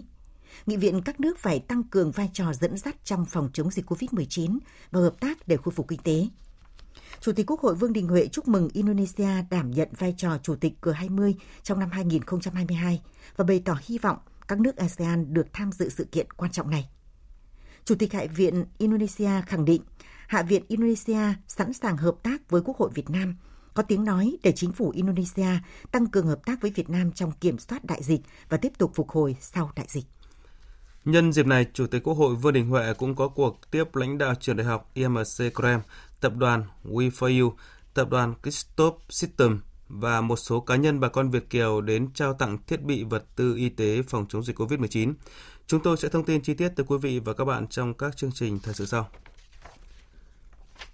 Nghị 0.67 0.77
viện 0.77 1.03
các 1.05 1.21
nước 1.21 1.39
phải 1.39 1.59
tăng 1.59 1.83
cường 1.83 2.11
vai 2.11 2.31
trò 2.33 2.53
dẫn 2.53 2.77
dắt 2.77 2.97
trong 3.05 3.25
phòng 3.25 3.51
chống 3.53 3.71
dịch 3.71 3.91
COVID-19 3.91 4.59
và 4.91 5.01
hợp 5.01 5.21
tác 5.21 5.49
để 5.49 5.57
khôi 5.57 5.73
phục 5.75 5.89
kinh 5.89 6.01
tế. 6.03 6.29
Chủ 7.21 7.33
tịch 7.33 7.51
Quốc 7.51 7.61
hội 7.61 7.75
Vương 7.75 7.93
Đình 7.93 8.09
Huệ 8.09 8.29
chúc 8.29 8.49
mừng 8.49 8.69
Indonesia 8.73 9.31
đảm 9.51 9.71
nhận 9.71 9.89
vai 9.99 10.15
trò 10.17 10.39
Chủ 10.43 10.55
tịch 10.57 10.73
G20 10.83 11.35
trong 11.63 11.79
năm 11.79 11.91
2022 11.91 13.01
và 13.37 13.45
bày 13.45 13.63
tỏ 13.65 13.79
hy 13.85 13.99
vọng 13.99 14.19
các 14.49 14.61
nước 14.61 14.77
ASEAN 14.77 15.35
được 15.35 15.47
tham 15.53 15.73
dự 15.73 15.89
sự 15.89 16.05
kiện 16.05 16.31
quan 16.31 16.53
trọng 16.53 16.71
này. 16.71 16.89
Chủ 17.85 17.95
tịch 17.95 18.13
Hạ 18.13 18.25
viện 18.35 18.65
Indonesia 18.79 19.31
khẳng 19.47 19.65
định 19.65 19.83
Hạ 20.27 20.43
viện 20.43 20.63
Indonesia 20.69 21.35
sẵn 21.49 21.73
sàng 21.73 21.97
hợp 21.97 22.15
tác 22.23 22.51
với 22.51 22.63
Quốc 22.65 22.77
hội 22.77 22.91
Việt 22.95 23.11
Nam, 23.11 23.37
có 23.75 23.83
tiếng 23.83 24.05
nói 24.05 24.37
để 24.43 24.53
chính 24.53 24.73
phủ 24.73 24.91
Indonesia 24.91 25.49
tăng 25.93 26.07
cường 26.07 26.27
hợp 26.27 26.47
tác 26.47 26.61
với 26.61 26.71
Việt 26.71 26.91
Nam 26.91 27.13
trong 27.13 27.33
kiểm 27.33 27.59
soát 27.59 27.85
đại 27.85 28.03
dịch 28.03 28.21
và 28.49 28.57
tiếp 28.57 28.73
tục 28.79 28.93
phục 28.95 29.11
hồi 29.11 29.37
sau 29.41 29.71
đại 29.77 29.87
dịch. 29.89 30.05
Nhân 31.05 31.33
dịp 31.33 31.47
này, 31.47 31.67
Chủ 31.73 31.87
tịch 31.87 32.03
Quốc 32.03 32.15
hội 32.15 32.35
Vương 32.35 32.53
Đình 32.53 32.69
Huệ 32.69 32.95
cũng 32.95 33.15
có 33.15 33.29
cuộc 33.29 33.71
tiếp 33.71 33.97
lãnh 33.97 34.19
đạo 34.19 34.35
trường 34.41 34.57
đại 34.57 34.67
học 34.67 34.91
IMC 34.95 35.55
Krem, 35.55 35.81
tập 36.21 36.33
đoàn 36.37 36.65
We4U, 36.85 37.53
tập 37.95 38.11
đoàn 38.11 38.35
Christop 38.43 38.99
System 39.09 39.61
và 39.89 40.21
một 40.21 40.37
số 40.37 40.61
cá 40.61 40.77
nhân 40.77 41.01
bà 41.01 41.09
con 41.09 41.31
Việt 41.31 41.51
Kiều 41.51 41.81
đến 41.81 42.09
trao 42.15 42.35
tặng 42.35 42.59
thiết 42.67 42.83
bị 42.83 43.05
vật 43.05 43.25
tư 43.37 43.55
y 43.57 43.69
tế 43.69 44.03
phòng 44.03 44.27
chống 44.29 44.45
dịch 44.45 44.59
COVID-19. 44.59 45.15
Chúng 45.67 45.83
tôi 45.83 45.97
sẽ 45.97 46.09
thông 46.09 46.25
tin 46.25 46.43
chi 46.43 46.55
tiết 46.55 46.69
tới 46.69 46.87
quý 46.89 46.97
vị 47.03 47.19
và 47.19 47.33
các 47.33 47.45
bạn 47.45 47.67
trong 47.67 47.95
các 47.95 48.17
chương 48.17 48.33
trình 48.33 48.59
thời 48.63 48.75
sự 48.75 48.87
sau. 48.87 49.09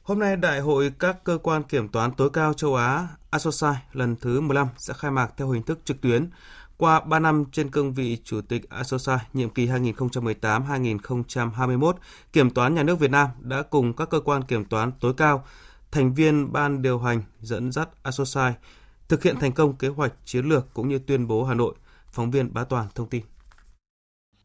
Hôm 0.03 0.19
nay, 0.19 0.37
Đại 0.37 0.61
hội 0.61 0.93
các 0.99 1.25
cơ 1.25 1.39
quan 1.43 1.63
kiểm 1.63 1.89
toán 1.89 2.13
tối 2.13 2.31
cao 2.33 2.53
châu 2.53 2.75
Á 2.75 3.09
ASOSAI 3.31 3.75
lần 3.93 4.17
thứ 4.17 4.41
15 4.41 4.69
sẽ 4.77 4.95
khai 4.95 5.11
mạc 5.11 5.33
theo 5.37 5.51
hình 5.51 5.63
thức 5.63 5.79
trực 5.85 6.01
tuyến. 6.01 6.31
Qua 6.77 7.01
3 7.01 7.19
năm 7.19 7.45
trên 7.53 7.71
cương 7.71 7.95
vị 7.95 8.19
Chủ 8.25 8.41
tịch 8.41 8.71
ASOSAI 8.71 9.19
nhiệm 9.33 9.51
kỳ 9.51 9.67
2018-2021, 9.67 11.93
Kiểm 12.33 12.51
toán 12.51 12.75
Nhà 12.75 12.83
nước 12.83 12.99
Việt 12.99 13.11
Nam 13.11 13.29
đã 13.41 13.63
cùng 13.63 13.97
các 13.97 14.11
cơ 14.11 14.21
quan 14.21 14.43
kiểm 14.43 14.65
toán 14.65 14.93
tối 15.01 15.15
cao, 15.17 15.45
thành 15.91 16.15
viên 16.15 16.53
ban 16.53 16.83
điều 16.83 16.99
hành 16.99 17.23
dẫn 17.41 17.73
dắt 17.73 17.89
ASOSAI 18.03 18.53
thực 19.09 19.23
hiện 19.23 19.37
thành 19.41 19.53
công 19.53 19.77
kế 19.77 19.89
hoạch 19.89 20.13
chiến 20.25 20.44
lược 20.44 20.75
cũng 20.75 20.89
như 20.89 20.99
tuyên 20.99 21.27
bố 21.27 21.44
Hà 21.44 21.55
Nội. 21.55 21.75
Phóng 22.13 22.31
viên 22.31 22.55
Bá 22.55 22.65
Toàn 22.65 22.87
thông 22.94 23.09
tin. 23.09 23.23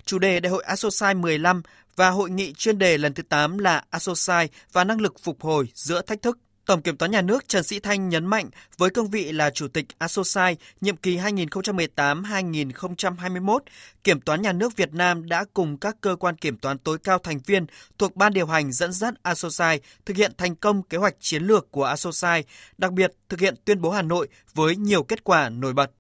Chủ 0.08 0.20
đề 0.20 0.40
Đại 0.40 0.52
hội 0.52 0.64
ASOSAI 0.64 1.14
15 1.14 1.62
và 1.96 2.10
hội 2.10 2.30
nghị 2.30 2.54
chuyên 2.54 2.78
đề 2.78 2.98
lần 2.98 3.14
thứ 3.14 3.24
8 3.24 3.58
là 3.58 3.84
ASOSAI 3.90 4.50
và 4.72 4.84
năng 4.84 5.02
lực 5.02 5.14
phục 5.24 5.42
hồi 5.42 5.68
giữa 5.74 6.02
thách 6.02 6.22
thức. 6.22 6.40
Tổng 6.66 6.82
Kiểm 6.82 6.98
toán 6.98 7.12
Nhà 7.12 7.22
nước 7.22 7.48
Trần 7.48 7.64
Sĩ 7.64 7.80
Thanh 7.80 8.10
nhấn 8.10 8.26
mạnh 8.26 8.50
với 8.78 8.90
cương 8.90 9.10
vị 9.10 9.32
là 9.32 9.50
Chủ 9.50 9.68
tịch 9.68 9.86
ASOSAI 9.98 10.58
nhiệm 10.82 10.98
kỳ 10.98 11.18
2018-2021, 11.18 13.60
Kiểm 14.04 14.22
toán 14.22 14.42
Nhà 14.42 14.54
nước 14.54 14.76
Việt 14.76 14.94
Nam 14.94 15.30
đã 15.30 15.46
cùng 15.54 15.78
các 15.78 15.98
cơ 16.02 16.16
quan 16.16 16.36
kiểm 16.36 16.58
toán 16.58 16.78
tối 16.78 16.98
cao 16.98 17.20
thành 17.20 17.40
viên 17.46 17.66
thuộc 17.98 18.16
Ban 18.16 18.34
điều 18.34 18.46
hành 18.46 18.72
dẫn 18.72 18.94
dắt 18.94 19.14
ASOSAI 19.24 19.80
thực 20.06 20.18
hiện 20.18 20.32
thành 20.38 20.56
công 20.56 20.84
kế 20.84 20.98
hoạch 20.98 21.16
chiến 21.20 21.44
lược 21.44 21.72
của 21.72 21.84
ASOSAI, 21.84 22.44
đặc 22.78 22.92
biệt 22.92 23.12
thực 23.30 23.40
hiện 23.40 23.56
tuyên 23.66 23.82
bố 23.82 23.90
Hà 23.90 24.02
Nội 24.02 24.28
với 24.54 24.76
nhiều 24.76 25.04
kết 25.04 25.24
quả 25.24 25.50
nổi 25.50 25.74
bật. 25.74 25.92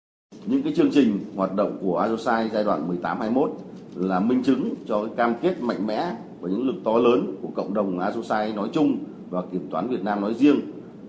Những 0.46 0.64
cái 0.64 0.74
chương 0.76 0.92
trình 0.94 1.34
hoạt 1.36 1.54
động 1.54 1.78
của 1.82 1.98
ASOSAI 1.98 2.50
giai 2.54 2.64
đoạn 2.64 3.02
18-21 3.02 3.54
là 4.00 4.20
minh 4.20 4.44
chứng 4.44 4.74
cho 4.86 5.06
cái 5.06 5.16
cam 5.16 5.34
kết 5.42 5.62
mạnh 5.62 5.88
mẽ 5.88 6.16
và 6.42 6.50
những 6.50 6.68
lực 6.68 6.76
to 6.84 6.98
lớn 6.98 7.36
của 7.42 7.50
cộng 7.56 7.74
đồng 7.74 8.00
ASOSAI 8.00 8.54
nói 8.54 8.70
chung 8.74 8.98
và 9.30 9.42
kiểm 9.52 9.68
toán 9.70 9.88
Việt 9.88 10.04
Nam 10.04 10.22
nói 10.22 10.34
riêng 10.34 10.60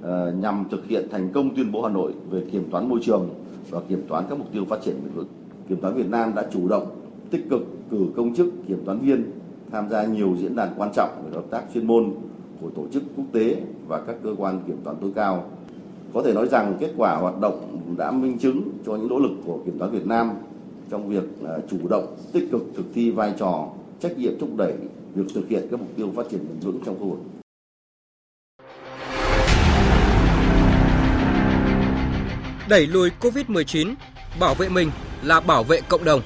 ờ, 0.02 0.33
nhằm 0.33 0.64
thực 0.71 0.87
hiện 0.87 1.09
thành 1.11 1.28
công 1.33 1.54
tuyên 1.57 1.73
bố 1.73 1.83
Hà 1.83 1.88
Nội 1.88 2.12
về 2.30 2.45
kiểm 2.52 2.71
toán 2.71 2.88
môi 2.88 3.00
trường 3.02 3.28
và 3.71 3.80
kiểm 3.88 4.02
toán 4.09 4.25
các 4.30 4.38
mục 4.38 4.52
tiêu 4.52 4.64
phát 4.64 4.83
triển 4.83 4.95
bền 5.04 5.12
vững. 5.12 5.26
Kiểm 5.68 5.80
toán 5.80 5.95
Việt 5.95 6.11
Nam 6.11 6.35
đã 6.35 6.47
chủ 6.52 6.68
động, 6.68 6.87
tích 7.30 7.47
cực 7.50 7.62
cử 7.90 8.07
công 8.16 8.35
chức 8.35 8.47
kiểm 8.68 8.83
toán 8.85 8.99
viên 8.99 9.30
tham 9.73 9.88
gia 9.88 10.04
nhiều 10.04 10.37
diễn 10.40 10.57
đàn 10.57 10.68
quan 10.76 10.90
trọng 10.95 11.11
về 11.25 11.30
hợp 11.35 11.45
tác 11.50 11.62
chuyên 11.75 11.87
môn 11.87 12.11
của 12.61 12.71
tổ 12.71 12.83
chức 12.92 13.02
quốc 13.16 13.25
tế 13.33 13.62
và 13.88 14.00
các 14.07 14.16
cơ 14.23 14.35
quan 14.38 14.61
kiểm 14.66 14.76
toán 14.85 14.97
tối 15.00 15.11
cao. 15.14 15.45
Có 16.14 16.23
thể 16.23 16.35
nói 16.35 16.49
rằng 16.49 16.76
kết 16.80 16.90
quả 16.97 17.16
hoạt 17.16 17.40
động 17.40 17.80
đã 17.99 18.11
minh 18.11 18.38
chứng 18.38 18.62
cho 18.87 18.97
những 18.97 19.09
nỗ 19.09 19.18
lực 19.18 19.33
của 19.47 19.59
kiểm 19.64 19.78
toán 19.78 19.90
Việt 19.90 20.07
Nam 20.07 20.30
trong 20.90 21.09
việc 21.09 21.25
chủ 21.71 21.88
động 21.88 22.16
tích 22.33 22.49
cực 22.52 22.62
thực 22.76 22.85
thi 22.95 23.11
vai 23.11 23.35
trò 23.38 23.68
trách 24.00 24.18
nhiệm 24.18 24.38
thúc 24.40 24.49
đẩy 24.57 24.75
việc 25.14 25.25
thực 25.35 25.49
hiện 25.49 25.66
các 25.71 25.80
mục 25.80 25.88
tiêu 25.97 26.12
phát 26.16 26.23
triển 26.30 26.49
bền 26.49 26.61
vững 26.61 26.80
trong 26.87 26.99
khu 26.99 27.11
vực. 27.11 27.18
Đẩy 32.68 32.87
lùi 32.87 33.11
Covid-19, 33.21 33.95
bảo 34.40 34.54
vệ 34.54 34.68
mình 34.68 34.90
là 35.23 35.40
bảo 35.40 35.64
vệ 35.64 35.80
cộng 35.88 36.04
đồng. 36.04 36.21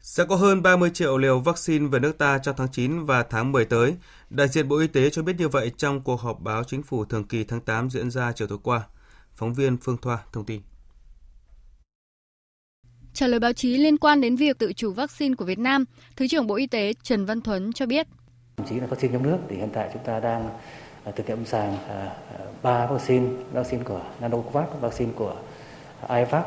Sẽ 0.00 0.24
có 0.24 0.36
hơn 0.36 0.62
30 0.62 0.90
triệu 0.94 1.18
liều 1.18 1.40
vaccine 1.40 1.88
về 1.88 1.98
nước 1.98 2.18
ta 2.18 2.38
trong 2.38 2.54
tháng 2.58 2.68
9 2.72 3.04
và 3.04 3.22
tháng 3.22 3.52
10 3.52 3.64
tới. 3.64 3.94
Đại 4.30 4.48
diện 4.48 4.68
Bộ 4.68 4.76
Y 4.78 4.86
tế 4.86 5.10
cho 5.10 5.22
biết 5.22 5.32
như 5.38 5.48
vậy 5.48 5.72
trong 5.76 6.00
cuộc 6.00 6.20
họp 6.20 6.40
báo 6.40 6.64
chính 6.64 6.82
phủ 6.82 7.04
thường 7.04 7.24
kỳ 7.24 7.44
tháng 7.44 7.60
8 7.60 7.90
diễn 7.90 8.10
ra 8.10 8.32
chiều 8.32 8.48
tối 8.48 8.58
qua. 8.62 8.82
Phóng 9.36 9.54
viên 9.54 9.76
Phương 9.76 9.96
Thoa 10.02 10.18
thông 10.32 10.44
tin. 10.44 10.60
Trả 13.12 13.26
lời 13.26 13.40
báo 13.40 13.52
chí 13.52 13.76
liên 13.76 13.98
quan 13.98 14.20
đến 14.20 14.36
việc 14.36 14.58
tự 14.58 14.72
chủ 14.72 14.92
vaccine 14.92 15.34
của 15.34 15.44
Việt 15.44 15.58
Nam, 15.58 15.84
Thứ 16.16 16.28
trưởng 16.28 16.46
Bộ 16.46 16.54
Y 16.54 16.66
tế 16.66 16.92
Trần 17.02 17.26
Văn 17.26 17.40
Thuấn 17.40 17.72
cho 17.72 17.86
biết. 17.86 18.06
Thậm 18.56 18.66
chí 18.66 18.80
là 18.80 18.86
vaccine 18.86 19.12
trong 19.12 19.22
nước 19.22 19.38
thì 19.48 19.56
hiện 19.56 19.68
tại 19.72 19.90
chúng 19.92 20.02
ta 20.04 20.20
đang 20.20 20.48
à, 21.04 21.12
thực 21.16 21.26
hiện 21.26 21.44
sàng 21.44 21.76
à, 21.88 22.16
ba 22.62 22.86
vaccine, 22.86 23.28
vaccine 23.52 23.82
của 23.84 24.00
Nanocovax, 24.20 24.68
vaccine 24.80 25.12
của 25.16 25.36
Ivac, 26.08 26.44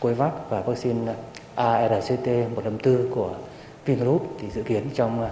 Covax 0.00 0.32
và 0.48 0.60
vaccine 0.60 1.14
ARCT 1.54 2.26
154 2.26 3.14
của 3.14 3.34
Vingroup 3.84 4.36
thì 4.40 4.50
dự 4.50 4.62
kiến 4.62 4.90
trong 4.94 5.22
à, 5.22 5.30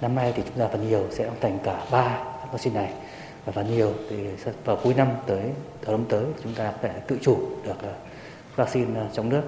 năm 0.00 0.14
nay 0.14 0.32
thì 0.36 0.42
chúng 0.46 0.58
ta 0.58 0.68
phần 0.68 0.88
nhiều 0.88 1.06
sẽ 1.10 1.26
hoàn 1.26 1.40
thành 1.40 1.58
cả 1.64 1.86
ba 1.90 2.24
vaccine 2.52 2.74
này 2.74 2.92
và 3.54 3.62
nhiều 3.62 3.94
thì 4.10 4.16
vào 4.64 4.78
cuối 4.82 4.94
năm 4.94 5.08
tới 5.26 5.42
đầu 5.86 5.96
năm 5.96 6.06
tới 6.08 6.24
chúng 6.42 6.54
ta 6.54 6.70
có 6.70 6.78
thể 6.82 7.00
tự 7.08 7.18
chủ 7.22 7.38
được 7.64 7.82
ờ, 7.82 7.92
vaccine 8.56 9.00
ờ, 9.00 9.06
trong 9.12 9.28
nước 9.28 9.42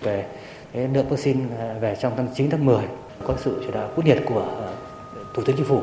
về 0.00 0.26
cái 0.72 0.88
lượng 0.88 1.08
vaccine 1.08 1.44
ờ, 1.58 1.78
về 1.80 1.96
trong 2.00 2.12
tháng 2.16 2.28
9 2.34 2.50
tháng 2.50 2.64
10 2.64 2.84
có 3.24 3.36
sự 3.44 3.62
chỉ 3.66 3.72
đạo 3.72 3.90
quyết 3.94 4.04
liệt 4.06 4.22
của 4.26 4.72
Thủ 5.34 5.42
tướng 5.42 5.56
Chính 5.56 5.66
phủ 5.66 5.82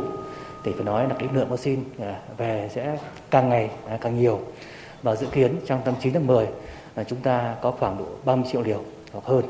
thì 0.63 0.71
phải 0.73 0.83
nói 0.83 1.09
là 1.09 1.15
cái 1.19 1.29
lượng 1.33 1.49
vaccine 1.49 1.81
về 2.37 2.69
sẽ 2.73 2.97
càng 3.31 3.49
ngày 3.49 3.69
càng 4.01 4.19
nhiều 4.19 4.39
và 5.03 5.15
dự 5.15 5.27
kiến 5.31 5.55
trong 5.65 5.81
tháng 5.85 5.95
9 6.01 6.13
tháng 6.13 6.27
10 6.27 6.47
chúng 7.07 7.21
ta 7.21 7.55
có 7.61 7.71
khoảng 7.71 7.97
độ 7.97 8.07
30 8.25 8.49
triệu 8.51 8.61
liều 8.61 8.83
hoặc 9.11 9.25
hơn. 9.25 9.45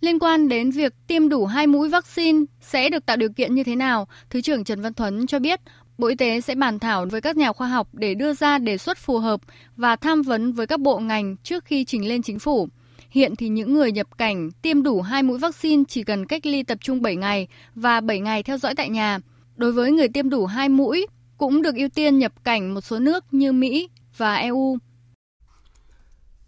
Liên 0.00 0.18
quan 0.18 0.48
đến 0.48 0.70
việc 0.70 0.94
tiêm 1.06 1.28
đủ 1.28 1.46
hai 1.46 1.66
mũi 1.66 1.88
vaccine 1.88 2.44
sẽ 2.60 2.88
được 2.88 3.06
tạo 3.06 3.16
điều 3.16 3.28
kiện 3.28 3.54
như 3.54 3.64
thế 3.64 3.76
nào, 3.76 4.08
Thứ 4.30 4.40
trưởng 4.40 4.64
Trần 4.64 4.80
Văn 4.80 4.94
Thuấn 4.94 5.26
cho 5.26 5.38
biết 5.38 5.60
Bộ 6.00 6.06
Y 6.06 6.14
tế 6.14 6.40
sẽ 6.40 6.54
bàn 6.54 6.78
thảo 6.78 7.06
với 7.10 7.20
các 7.20 7.36
nhà 7.36 7.52
khoa 7.52 7.68
học 7.68 7.88
để 7.92 8.14
đưa 8.14 8.32
ra 8.32 8.58
đề 8.58 8.78
xuất 8.78 8.98
phù 8.98 9.18
hợp 9.18 9.40
và 9.76 9.96
tham 9.96 10.22
vấn 10.22 10.52
với 10.52 10.66
các 10.66 10.80
bộ 10.80 10.98
ngành 10.98 11.36
trước 11.36 11.64
khi 11.64 11.84
trình 11.84 12.08
lên 12.08 12.22
chính 12.22 12.38
phủ. 12.38 12.68
Hiện 13.10 13.36
thì 13.36 13.48
những 13.48 13.74
người 13.74 13.92
nhập 13.92 14.18
cảnh 14.18 14.50
tiêm 14.62 14.82
đủ 14.82 15.00
hai 15.00 15.22
mũi 15.22 15.38
vaccine 15.38 15.82
chỉ 15.88 16.02
cần 16.02 16.26
cách 16.26 16.46
ly 16.46 16.62
tập 16.62 16.78
trung 16.80 17.02
7 17.02 17.16
ngày 17.16 17.48
và 17.74 18.00
7 18.00 18.20
ngày 18.20 18.42
theo 18.42 18.58
dõi 18.58 18.74
tại 18.74 18.88
nhà. 18.88 19.18
Đối 19.56 19.72
với 19.72 19.92
người 19.92 20.08
tiêm 20.08 20.30
đủ 20.30 20.46
2 20.46 20.68
mũi, 20.68 21.06
cũng 21.38 21.62
được 21.62 21.74
ưu 21.74 21.88
tiên 21.88 22.18
nhập 22.18 22.32
cảnh 22.44 22.74
một 22.74 22.80
số 22.80 22.98
nước 22.98 23.24
như 23.30 23.52
Mỹ 23.52 23.88
và 24.16 24.34
EU. 24.34 24.78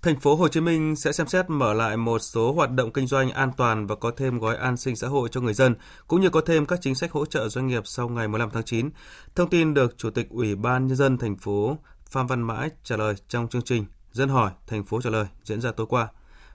Thành 0.05 0.21
phố 0.21 0.35
Hồ 0.35 0.49
Chí 0.49 0.61
Minh 0.61 0.97
sẽ 0.97 1.13
xem 1.13 1.27
xét 1.27 1.45
mở 1.49 1.75
lại 1.75 1.97
một 1.97 2.19
số 2.19 2.53
hoạt 2.53 2.71
động 2.71 2.93
kinh 2.93 3.07
doanh 3.07 3.31
an 3.31 3.51
toàn 3.57 3.87
và 3.87 3.95
có 3.95 4.11
thêm 4.17 4.39
gói 4.39 4.57
an 4.57 4.77
sinh 4.77 4.97
xã 4.97 5.09
hội 5.09 5.29
cho 5.33 5.41
người 5.41 5.55
dân, 5.55 5.75
cũng 6.07 6.21
như 6.21 6.31
có 6.31 6.41
thêm 6.41 6.67
các 6.67 6.79
chính 6.83 6.95
sách 6.95 7.13
hỗ 7.13 7.27
trợ 7.27 7.49
doanh 7.49 7.67
nghiệp 7.67 7.83
sau 7.87 8.09
ngày 8.09 8.29
15 8.29 8.51
tháng 8.51 8.63
9. 8.65 8.91
Thông 9.35 9.51
tin 9.51 9.75
được 9.75 9.99
Chủ 9.99 10.11
tịch 10.11 10.27
Ủy 10.31 10.55
ban 10.55 10.87
Nhân 10.87 10.97
dân 10.97 11.19
thành 11.19 11.37
phố 11.37 11.79
Phan 12.11 12.27
Văn 12.27 12.43
Mãi 12.43 12.71
trả 12.85 12.97
lời 12.97 13.15
trong 13.29 13.49
chương 13.49 13.63
trình 13.63 13.85
Dân 14.13 14.29
hỏi, 14.29 14.51
thành 14.67 14.85
phố 14.85 15.01
trả 15.01 15.11
lời 15.11 15.27
diễn 15.45 15.61
ra 15.61 15.71
tối 15.77 15.87
qua. 15.87 16.09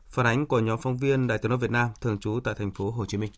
Phản 0.07 0.25
ánh 0.25 0.45
của 0.45 0.59
nhóm 0.59 0.79
phóng 0.81 0.97
viên 0.97 1.27
Đài 1.27 1.37
tiếng 1.37 1.49
nói 1.49 1.57
Việt 1.57 1.71
Nam 1.71 1.89
thường 2.01 2.17
trú 2.19 2.39
tại 2.43 2.53
thành 2.57 2.71
phố 2.71 2.91
Hồ 2.91 3.05
Chí 3.05 3.17
Minh. 3.17 3.31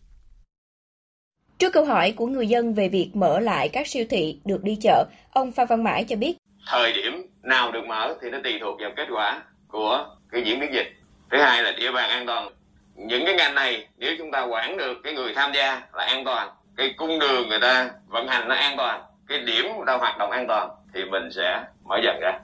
Trước 1.57 1.73
câu 1.73 1.85
hỏi 1.85 2.11
của 2.11 2.27
người 2.27 2.47
dân 2.47 2.73
về 2.73 2.89
việc 2.89 3.11
mở 3.13 3.39
lại 3.39 3.69
các 3.69 3.87
siêu 3.87 4.05
thị 4.09 4.39
được 4.45 4.63
đi 4.63 4.77
chợ, 4.81 5.05
ông 5.33 5.51
Phan 5.51 5.67
Văn 5.67 5.83
Mãi 5.83 6.05
cho 6.09 6.15
biết. 6.15 6.37
Thời 6.67 6.93
điểm 6.93 7.13
nào 7.43 7.71
được 7.71 7.83
mở 7.87 8.17
thì 8.21 8.29
nó 8.29 8.37
tùy 8.43 8.53
thuộc 8.61 8.79
vào 8.79 8.91
kết 8.97 9.07
quả 9.11 9.43
của 9.71 10.05
cái 10.31 10.41
diễn 10.45 10.59
biến 10.59 10.73
dịch. 10.73 10.87
Thứ 11.31 11.37
hai 11.41 11.63
là 11.63 11.71
địa 11.71 11.91
bàn 11.91 12.09
an 12.09 12.25
toàn. 12.25 12.51
Những 12.95 13.25
cái 13.25 13.35
ngành 13.35 13.55
này 13.55 13.87
nếu 13.97 14.15
chúng 14.17 14.31
ta 14.31 14.43
quản 14.43 14.77
được 14.77 14.97
cái 15.03 15.13
người 15.13 15.33
tham 15.35 15.51
gia 15.55 15.81
là 15.93 16.05
an 16.05 16.23
toàn, 16.25 16.49
cái 16.77 16.93
cung 16.97 17.19
đường 17.19 17.49
người 17.49 17.59
ta 17.61 17.89
vận 18.07 18.27
hành 18.27 18.47
nó 18.47 18.55
an 18.55 18.77
toàn, 18.77 19.01
cái 19.27 19.39
điểm 19.39 19.65
người 19.65 19.85
ta 19.87 19.97
hoạt 19.97 20.17
động 20.17 20.31
an 20.31 20.45
toàn 20.47 20.69
thì 20.93 20.99
mình 21.11 21.29
sẽ 21.31 21.63
mở 21.85 21.99
dần 22.03 22.19
ra. 22.21 22.39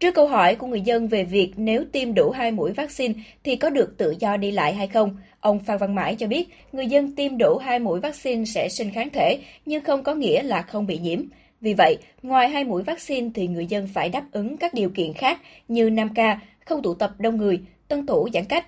Trước 0.00 0.14
câu 0.14 0.28
hỏi 0.28 0.54
của 0.54 0.66
người 0.66 0.80
dân 0.80 1.08
về 1.08 1.24
việc 1.24 1.52
nếu 1.56 1.84
tiêm 1.92 2.14
đủ 2.14 2.30
hai 2.30 2.50
mũi 2.50 2.72
vaccine 2.72 3.14
thì 3.44 3.56
có 3.56 3.70
được 3.70 3.94
tự 3.98 4.14
do 4.18 4.36
đi 4.36 4.50
lại 4.50 4.74
hay 4.74 4.86
không, 4.88 5.16
ông 5.40 5.58
Phan 5.58 5.78
Văn 5.78 5.94
Mãi 5.94 6.16
cho 6.18 6.26
biết 6.26 6.48
người 6.72 6.86
dân 6.86 7.14
tiêm 7.16 7.38
đủ 7.38 7.58
hai 7.58 7.78
mũi 7.78 8.00
vaccine 8.00 8.44
sẽ 8.44 8.68
sinh 8.68 8.90
kháng 8.94 9.10
thể 9.10 9.38
nhưng 9.66 9.84
không 9.84 10.02
có 10.02 10.14
nghĩa 10.14 10.42
là 10.42 10.62
không 10.62 10.86
bị 10.86 10.98
nhiễm. 10.98 11.20
Vì 11.60 11.74
vậy, 11.74 11.98
ngoài 12.22 12.48
hai 12.48 12.64
mũi 12.64 12.82
vaccine 12.82 13.28
thì 13.34 13.46
người 13.46 13.66
dân 13.66 13.88
phải 13.94 14.08
đáp 14.08 14.22
ứng 14.32 14.56
các 14.56 14.74
điều 14.74 14.90
kiện 14.90 15.12
khác 15.12 15.40
như 15.68 15.90
5K, 15.90 16.36
không 16.70 16.82
tụ 16.82 16.94
tập 16.94 17.10
đông 17.18 17.36
người, 17.36 17.60
tuân 17.88 18.06
thủ 18.06 18.28
giãn 18.34 18.44
cách. 18.44 18.66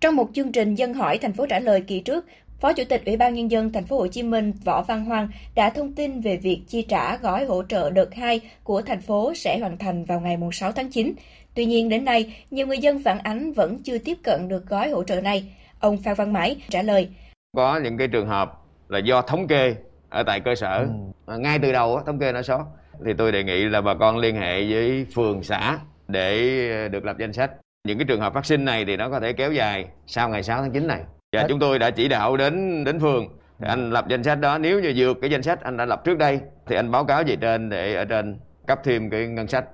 Trong 0.00 0.16
một 0.16 0.28
chương 0.34 0.52
trình 0.52 0.74
dân 0.74 0.94
hỏi 0.94 1.18
thành 1.18 1.32
phố 1.32 1.46
trả 1.46 1.60
lời 1.60 1.80
kỳ 1.80 2.00
trước, 2.00 2.26
Phó 2.60 2.72
Chủ 2.72 2.82
tịch 2.88 3.04
Ủy 3.06 3.16
ban 3.16 3.34
nhân 3.34 3.50
dân 3.50 3.72
thành 3.72 3.84
phố 3.84 3.98
Hồ 3.98 4.06
Chí 4.06 4.22
Minh 4.22 4.52
Võ 4.64 4.82
Văn 4.82 5.04
Hoang 5.04 5.28
đã 5.54 5.70
thông 5.70 5.92
tin 5.92 6.20
về 6.20 6.36
việc 6.36 6.62
chi 6.68 6.82
trả 6.82 7.16
gói 7.16 7.44
hỗ 7.44 7.62
trợ 7.62 7.90
đợt 7.90 8.14
2 8.14 8.40
của 8.62 8.82
thành 8.82 9.00
phố 9.00 9.34
sẽ 9.34 9.58
hoàn 9.58 9.78
thành 9.78 10.04
vào 10.04 10.20
ngày 10.20 10.38
6 10.52 10.72
tháng 10.72 10.90
9. 10.90 11.12
Tuy 11.54 11.66
nhiên 11.66 11.88
đến 11.88 12.04
nay, 12.04 12.36
nhiều 12.50 12.66
người 12.66 12.78
dân 12.78 13.02
phản 13.02 13.18
ánh 13.18 13.52
vẫn 13.52 13.82
chưa 13.82 13.98
tiếp 13.98 14.18
cận 14.22 14.48
được 14.48 14.66
gói 14.66 14.90
hỗ 14.90 15.04
trợ 15.04 15.20
này. 15.20 15.44
Ông 15.80 15.98
Phan 15.98 16.14
Văn 16.14 16.32
Mãi 16.32 16.56
trả 16.68 16.82
lời. 16.82 17.08
Có 17.56 17.80
những 17.84 17.98
cái 17.98 18.08
trường 18.08 18.28
hợp 18.28 18.52
là 18.88 18.98
do 18.98 19.22
thống 19.22 19.48
kê 19.48 19.74
ở 20.08 20.22
tại 20.22 20.40
cơ 20.40 20.54
sở, 20.54 20.86
ừ. 21.26 21.38
ngay 21.38 21.58
từ 21.62 21.72
đầu 21.72 22.00
thống 22.06 22.18
kê 22.18 22.32
nó 22.32 22.42
sót. 22.42 22.66
Thì 23.04 23.12
tôi 23.18 23.32
đề 23.32 23.44
nghị 23.44 23.64
là 23.64 23.80
bà 23.80 23.94
con 23.94 24.18
liên 24.18 24.36
hệ 24.36 24.72
với 24.72 25.06
phường 25.14 25.42
xã 25.42 25.78
để 26.08 26.88
được 26.88 27.04
lập 27.04 27.16
danh 27.18 27.32
sách. 27.32 27.50
Những 27.84 27.98
cái 27.98 28.04
trường 28.08 28.20
hợp 28.20 28.34
phát 28.34 28.46
sinh 28.46 28.64
này 28.64 28.84
thì 28.84 28.96
nó 28.96 29.10
có 29.10 29.20
thể 29.20 29.32
kéo 29.32 29.52
dài 29.52 29.86
sau 30.06 30.28
ngày 30.28 30.42
6 30.42 30.62
tháng 30.62 30.72
9 30.72 30.86
này. 30.86 31.02
Và 31.32 31.46
chúng 31.48 31.58
tôi 31.58 31.78
đã 31.78 31.90
chỉ 31.90 32.08
đạo 32.08 32.36
đến 32.36 32.84
đến 32.84 33.00
phường 33.00 33.28
thì 33.58 33.66
anh 33.68 33.90
lập 33.90 34.04
danh 34.08 34.22
sách 34.24 34.40
đó 34.40 34.58
nếu 34.58 34.80
như 34.80 34.92
vượt 34.96 35.18
cái 35.20 35.30
danh 35.30 35.42
sách 35.42 35.60
anh 35.62 35.76
đã 35.76 35.84
lập 35.84 36.04
trước 36.04 36.18
đây 36.18 36.40
thì 36.66 36.76
anh 36.76 36.90
báo 36.90 37.04
cáo 37.04 37.22
về 37.26 37.36
trên 37.36 37.68
để 37.68 37.94
ở 37.94 38.04
trên 38.04 38.38
cấp 38.66 38.80
thêm 38.84 39.10
cái 39.10 39.26
ngân 39.26 39.48
sách. 39.48 39.64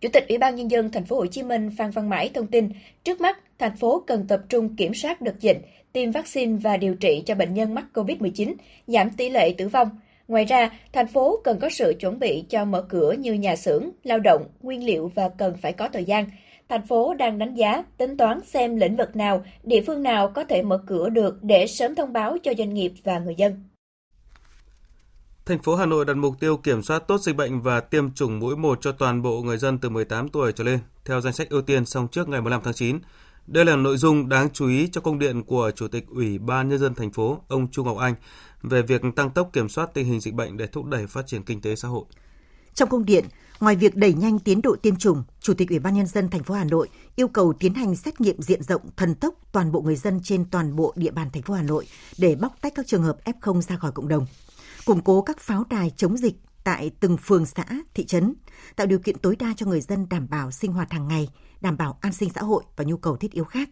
Chủ 0.00 0.08
tịch 0.12 0.28
Ủy 0.28 0.38
ban 0.38 0.56
nhân 0.56 0.70
dân 0.70 0.92
thành 0.92 1.04
phố 1.04 1.16
Hồ 1.16 1.26
Chí 1.26 1.42
Minh 1.42 1.70
Phan 1.78 1.90
Văn 1.90 2.08
Mãi 2.08 2.30
thông 2.34 2.46
tin, 2.46 2.68
trước 3.04 3.20
mắt 3.20 3.38
thành 3.58 3.76
phố 3.76 4.04
cần 4.06 4.26
tập 4.28 4.40
trung 4.48 4.76
kiểm 4.76 4.94
soát 4.94 5.20
đợt 5.20 5.40
dịch, 5.40 5.58
tiêm 5.92 6.10
vaccine 6.10 6.56
và 6.62 6.76
điều 6.76 6.94
trị 6.94 7.22
cho 7.26 7.34
bệnh 7.34 7.54
nhân 7.54 7.74
mắc 7.74 7.84
COVID-19, 7.94 8.54
giảm 8.86 9.10
tỷ 9.10 9.30
lệ 9.30 9.54
tử 9.58 9.68
vong. 9.68 9.88
Ngoài 10.28 10.44
ra, 10.44 10.70
thành 10.92 11.06
phố 11.06 11.40
cần 11.44 11.58
có 11.60 11.68
sự 11.70 11.94
chuẩn 12.00 12.18
bị 12.18 12.44
cho 12.48 12.64
mở 12.64 12.82
cửa 12.82 13.12
như 13.12 13.32
nhà 13.32 13.56
xưởng, 13.56 13.90
lao 14.04 14.18
động, 14.18 14.46
nguyên 14.62 14.84
liệu 14.84 15.12
và 15.14 15.28
cần 15.28 15.56
phải 15.62 15.72
có 15.72 15.88
thời 15.92 16.04
gian 16.04 16.26
thành 16.68 16.86
phố 16.86 17.14
đang 17.14 17.38
đánh 17.38 17.54
giá, 17.54 17.84
tính 17.96 18.16
toán 18.16 18.40
xem 18.44 18.76
lĩnh 18.76 18.96
vực 18.96 19.16
nào, 19.16 19.44
địa 19.62 19.82
phương 19.86 20.02
nào 20.02 20.32
có 20.34 20.44
thể 20.44 20.62
mở 20.62 20.78
cửa 20.86 21.08
được 21.08 21.42
để 21.42 21.66
sớm 21.66 21.94
thông 21.94 22.12
báo 22.12 22.36
cho 22.42 22.52
doanh 22.58 22.74
nghiệp 22.74 22.92
và 23.04 23.18
người 23.18 23.34
dân. 23.34 23.64
Thành 25.46 25.62
phố 25.62 25.76
Hà 25.76 25.86
Nội 25.86 26.04
đặt 26.04 26.16
mục 26.16 26.34
tiêu 26.40 26.56
kiểm 26.56 26.82
soát 26.82 26.98
tốt 27.08 27.18
dịch 27.18 27.36
bệnh 27.36 27.60
và 27.60 27.80
tiêm 27.80 28.14
chủng 28.14 28.38
mũi 28.38 28.56
1 28.56 28.78
cho 28.80 28.92
toàn 28.92 29.22
bộ 29.22 29.42
người 29.42 29.58
dân 29.58 29.78
từ 29.78 29.88
18 29.88 30.28
tuổi 30.28 30.52
trở 30.52 30.64
lên, 30.64 30.78
theo 31.04 31.20
danh 31.20 31.32
sách 31.32 31.50
ưu 31.50 31.62
tiên 31.62 31.84
xong 31.86 32.08
trước 32.08 32.28
ngày 32.28 32.40
15 32.40 32.60
tháng 32.64 32.74
9. 32.74 32.98
Đây 33.46 33.64
là 33.64 33.76
nội 33.76 33.96
dung 33.96 34.28
đáng 34.28 34.48
chú 34.52 34.68
ý 34.68 34.88
cho 34.92 35.00
công 35.00 35.18
điện 35.18 35.42
của 35.42 35.70
Chủ 35.76 35.88
tịch 35.88 36.04
Ủy 36.08 36.38
ban 36.38 36.68
Nhân 36.68 36.78
dân 36.78 36.94
thành 36.94 37.12
phố, 37.12 37.42
ông 37.48 37.70
Trung 37.70 37.86
Ngọc 37.86 37.98
Anh, 37.98 38.14
về 38.62 38.82
việc 38.82 39.02
tăng 39.16 39.30
tốc 39.30 39.50
kiểm 39.52 39.68
soát 39.68 39.94
tình 39.94 40.06
hình 40.06 40.20
dịch 40.20 40.34
bệnh 40.34 40.56
để 40.56 40.66
thúc 40.66 40.84
đẩy 40.86 41.06
phát 41.06 41.26
triển 41.26 41.42
kinh 41.42 41.60
tế 41.60 41.76
xã 41.76 41.88
hội. 41.88 42.04
Trong 42.74 42.88
công 42.88 43.04
điện, 43.04 43.24
Ngoài 43.60 43.76
việc 43.76 43.96
đẩy 43.96 44.14
nhanh 44.14 44.38
tiến 44.38 44.62
độ 44.62 44.76
tiêm 44.82 44.96
chủng, 44.96 45.22
Chủ 45.40 45.54
tịch 45.54 45.68
Ủy 45.68 45.78
ban 45.78 45.94
nhân 45.94 46.06
dân 46.06 46.28
thành 46.28 46.42
phố 46.42 46.54
Hà 46.54 46.64
Nội 46.64 46.88
yêu 47.16 47.28
cầu 47.28 47.52
tiến 47.52 47.74
hành 47.74 47.96
xét 47.96 48.20
nghiệm 48.20 48.42
diện 48.42 48.62
rộng 48.62 48.82
thần 48.96 49.14
tốc 49.14 49.34
toàn 49.52 49.72
bộ 49.72 49.80
người 49.80 49.96
dân 49.96 50.20
trên 50.22 50.44
toàn 50.44 50.76
bộ 50.76 50.92
địa 50.96 51.10
bàn 51.10 51.30
thành 51.32 51.42
phố 51.42 51.54
Hà 51.54 51.62
Nội 51.62 51.86
để 52.18 52.34
bóc 52.34 52.54
tách 52.60 52.72
các 52.74 52.86
trường 52.86 53.02
hợp 53.02 53.16
F0 53.24 53.60
ra 53.60 53.76
khỏi 53.76 53.92
cộng 53.92 54.08
đồng. 54.08 54.26
Củng 54.84 55.00
cố 55.00 55.22
các 55.22 55.40
pháo 55.40 55.64
đài 55.70 55.90
chống 55.96 56.16
dịch 56.16 56.34
tại 56.64 56.90
từng 57.00 57.16
phường 57.16 57.46
xã, 57.46 57.64
thị 57.94 58.06
trấn, 58.06 58.34
tạo 58.76 58.86
điều 58.86 58.98
kiện 58.98 59.18
tối 59.18 59.36
đa 59.36 59.54
cho 59.56 59.66
người 59.66 59.80
dân 59.80 60.06
đảm 60.10 60.26
bảo 60.30 60.50
sinh 60.50 60.72
hoạt 60.72 60.92
hàng 60.92 61.08
ngày, 61.08 61.28
đảm 61.60 61.76
bảo 61.76 61.98
an 62.00 62.12
sinh 62.12 62.30
xã 62.34 62.42
hội 62.42 62.64
và 62.76 62.84
nhu 62.84 62.96
cầu 62.96 63.16
thiết 63.16 63.32
yếu 63.32 63.44
khác. 63.44 63.70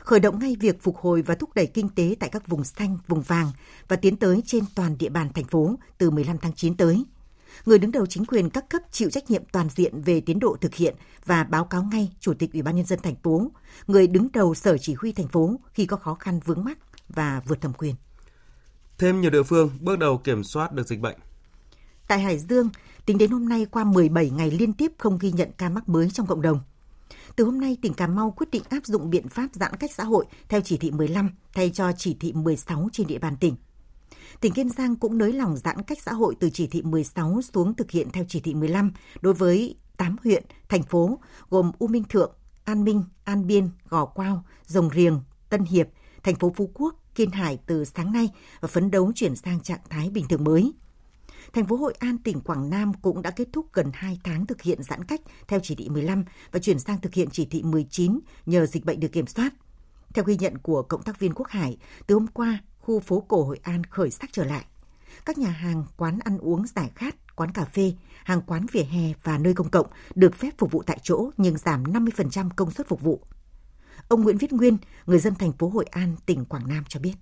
Khởi 0.00 0.20
động 0.20 0.38
ngay 0.38 0.56
việc 0.60 0.82
phục 0.82 0.96
hồi 0.96 1.22
và 1.22 1.34
thúc 1.34 1.50
đẩy 1.54 1.66
kinh 1.66 1.88
tế 1.88 2.16
tại 2.20 2.30
các 2.30 2.48
vùng 2.48 2.64
xanh, 2.64 2.98
vùng 3.08 3.22
vàng 3.22 3.50
và 3.88 3.96
tiến 3.96 4.16
tới 4.16 4.42
trên 4.46 4.64
toàn 4.74 4.98
địa 4.98 5.08
bàn 5.08 5.32
thành 5.32 5.44
phố 5.44 5.74
từ 5.98 6.10
15 6.10 6.38
tháng 6.38 6.52
9 6.52 6.76
tới– 6.76 7.04
người 7.66 7.78
đứng 7.78 7.92
đầu 7.92 8.06
chính 8.06 8.24
quyền 8.24 8.50
các 8.50 8.68
cấp 8.68 8.82
chịu 8.90 9.10
trách 9.10 9.30
nhiệm 9.30 9.42
toàn 9.52 9.68
diện 9.68 10.02
về 10.02 10.20
tiến 10.20 10.38
độ 10.38 10.56
thực 10.60 10.74
hiện 10.74 10.94
và 11.26 11.44
báo 11.44 11.64
cáo 11.64 11.82
ngay 11.82 12.12
Chủ 12.20 12.34
tịch 12.34 12.52
Ủy 12.52 12.62
ban 12.62 12.76
nhân 12.76 12.86
dân 12.86 12.98
thành 13.02 13.14
phố, 13.22 13.50
người 13.86 14.06
đứng 14.06 14.28
đầu 14.32 14.54
Sở 14.54 14.78
Chỉ 14.78 14.94
huy 14.94 15.12
thành 15.12 15.28
phố 15.28 15.60
khi 15.72 15.86
có 15.86 15.96
khó 15.96 16.14
khăn 16.14 16.40
vướng 16.44 16.64
mắc 16.64 16.78
và 17.08 17.42
vượt 17.46 17.60
thẩm 17.60 17.72
quyền. 17.72 17.94
Thêm 18.98 19.20
nhiều 19.20 19.30
địa 19.30 19.42
phương 19.42 19.70
bước 19.80 19.98
đầu 19.98 20.18
kiểm 20.18 20.44
soát 20.44 20.72
được 20.72 20.86
dịch 20.86 21.00
bệnh. 21.00 21.16
Tại 22.08 22.20
Hải 22.20 22.38
Dương, 22.38 22.68
tính 23.06 23.18
đến 23.18 23.30
hôm 23.30 23.48
nay 23.48 23.66
qua 23.70 23.84
17 23.84 24.30
ngày 24.30 24.50
liên 24.50 24.72
tiếp 24.72 24.92
không 24.98 25.18
ghi 25.20 25.32
nhận 25.32 25.50
ca 25.58 25.68
mắc 25.68 25.88
mới 25.88 26.10
trong 26.10 26.26
cộng 26.26 26.42
đồng. 26.42 26.60
Từ 27.40 27.46
hôm 27.46 27.60
nay, 27.60 27.76
tỉnh 27.82 27.94
Cà 27.94 28.06
Mau 28.06 28.30
quyết 28.30 28.50
định 28.50 28.62
áp 28.68 28.86
dụng 28.86 29.10
biện 29.10 29.28
pháp 29.28 29.48
giãn 29.52 29.76
cách 29.76 29.90
xã 29.92 30.04
hội 30.04 30.24
theo 30.48 30.60
chỉ 30.60 30.76
thị 30.76 30.90
15 30.90 31.30
thay 31.54 31.70
cho 31.70 31.92
chỉ 31.92 32.16
thị 32.20 32.32
16 32.32 32.88
trên 32.92 33.06
địa 33.06 33.18
bàn 33.18 33.36
tỉnh 33.36 33.56
tỉnh 34.40 34.52
Kiên 34.52 34.68
Giang 34.68 34.96
cũng 34.96 35.18
nới 35.18 35.32
lỏng 35.32 35.56
giãn 35.56 35.82
cách 35.82 35.98
xã 36.02 36.12
hội 36.12 36.34
từ 36.40 36.50
chỉ 36.50 36.66
thị 36.66 36.82
16 36.82 37.40
xuống 37.54 37.74
thực 37.74 37.90
hiện 37.90 38.10
theo 38.10 38.24
chỉ 38.28 38.40
thị 38.40 38.54
15 38.54 38.92
đối 39.20 39.34
với 39.34 39.76
8 39.96 40.16
huyện, 40.24 40.44
thành 40.68 40.82
phố 40.82 41.18
gồm 41.50 41.72
U 41.78 41.86
Minh 41.86 42.04
Thượng, 42.04 42.32
An 42.64 42.84
Minh, 42.84 43.04
An 43.24 43.46
Biên, 43.46 43.68
Gò 43.88 44.04
Quao, 44.04 44.44
Rồng 44.66 44.90
Riềng, 44.94 45.20
Tân 45.48 45.64
Hiệp, 45.64 45.88
thành 46.22 46.34
phố 46.34 46.52
Phú 46.56 46.70
Quốc, 46.74 46.94
Kiên 47.14 47.30
Hải 47.30 47.58
từ 47.66 47.84
sáng 47.84 48.12
nay 48.12 48.28
và 48.60 48.68
phấn 48.68 48.90
đấu 48.90 49.12
chuyển 49.14 49.36
sang 49.36 49.60
trạng 49.60 49.80
thái 49.90 50.10
bình 50.10 50.28
thường 50.28 50.44
mới. 50.44 50.72
Thành 51.52 51.66
phố 51.66 51.76
Hội 51.76 51.94
An, 51.98 52.18
tỉnh 52.18 52.40
Quảng 52.40 52.70
Nam 52.70 52.92
cũng 53.02 53.22
đã 53.22 53.30
kết 53.30 53.48
thúc 53.52 53.66
gần 53.72 53.90
2 53.94 54.20
tháng 54.24 54.46
thực 54.46 54.62
hiện 54.62 54.82
giãn 54.82 55.04
cách 55.04 55.20
theo 55.48 55.60
chỉ 55.62 55.74
thị 55.74 55.88
15 55.88 56.24
và 56.52 56.60
chuyển 56.60 56.78
sang 56.78 57.00
thực 57.00 57.14
hiện 57.14 57.28
chỉ 57.32 57.46
thị 57.46 57.62
19 57.62 58.20
nhờ 58.46 58.66
dịch 58.66 58.84
bệnh 58.84 59.00
được 59.00 59.12
kiểm 59.12 59.26
soát. 59.26 59.52
Theo 60.14 60.24
ghi 60.24 60.36
nhận 60.36 60.58
của 60.58 60.82
cộng 60.82 61.02
tác 61.02 61.18
viên 61.18 61.34
Quốc 61.34 61.48
Hải, 61.48 61.76
từ 62.06 62.14
hôm 62.14 62.26
qua, 62.26 62.58
khu 62.78 63.00
phố 63.00 63.24
cổ 63.28 63.44
Hội 63.44 63.60
An 63.62 63.84
khởi 63.84 64.10
sắc 64.10 64.30
trở 64.32 64.44
lại. 64.44 64.64
Các 65.24 65.38
nhà 65.38 65.50
hàng, 65.50 65.84
quán 65.96 66.18
ăn 66.24 66.38
uống 66.38 66.66
giải 66.66 66.90
khát, 66.94 67.36
quán 67.36 67.52
cà 67.52 67.64
phê, 67.64 67.92
hàng 68.24 68.42
quán 68.46 68.66
vỉa 68.72 68.82
hè 68.82 69.12
và 69.22 69.38
nơi 69.38 69.54
công 69.54 69.70
cộng 69.70 69.86
được 70.14 70.34
phép 70.34 70.50
phục 70.58 70.72
vụ 70.72 70.82
tại 70.86 70.98
chỗ 71.02 71.30
nhưng 71.36 71.58
giảm 71.58 71.84
50% 71.84 72.48
công 72.56 72.70
suất 72.70 72.88
phục 72.88 73.00
vụ. 73.00 73.20
Ông 74.08 74.22
Nguyễn 74.22 74.38
Viết 74.38 74.52
Nguyên, 74.52 74.76
người 75.06 75.18
dân 75.18 75.34
thành 75.34 75.52
phố 75.52 75.68
Hội 75.68 75.84
An, 75.90 76.16
tỉnh 76.26 76.44
Quảng 76.44 76.68
Nam 76.68 76.84
cho 76.88 77.00
biết. 77.00 77.14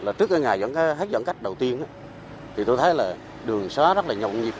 Là 0.00 0.12
trước 0.12 0.30
cái 0.30 0.40
ngày 0.40 0.60
giãn 0.60 0.74
hết 0.74 1.08
giãn 1.12 1.24
cách 1.24 1.42
đầu 1.42 1.54
tiên 1.54 1.82
thì 2.56 2.64
tôi 2.64 2.76
thấy 2.76 2.94
là 2.94 3.14
đường 3.46 3.68
xá 3.68 3.94
rất 3.94 4.06
là 4.06 4.14
nhộn 4.14 4.42
nhịp, 4.42 4.54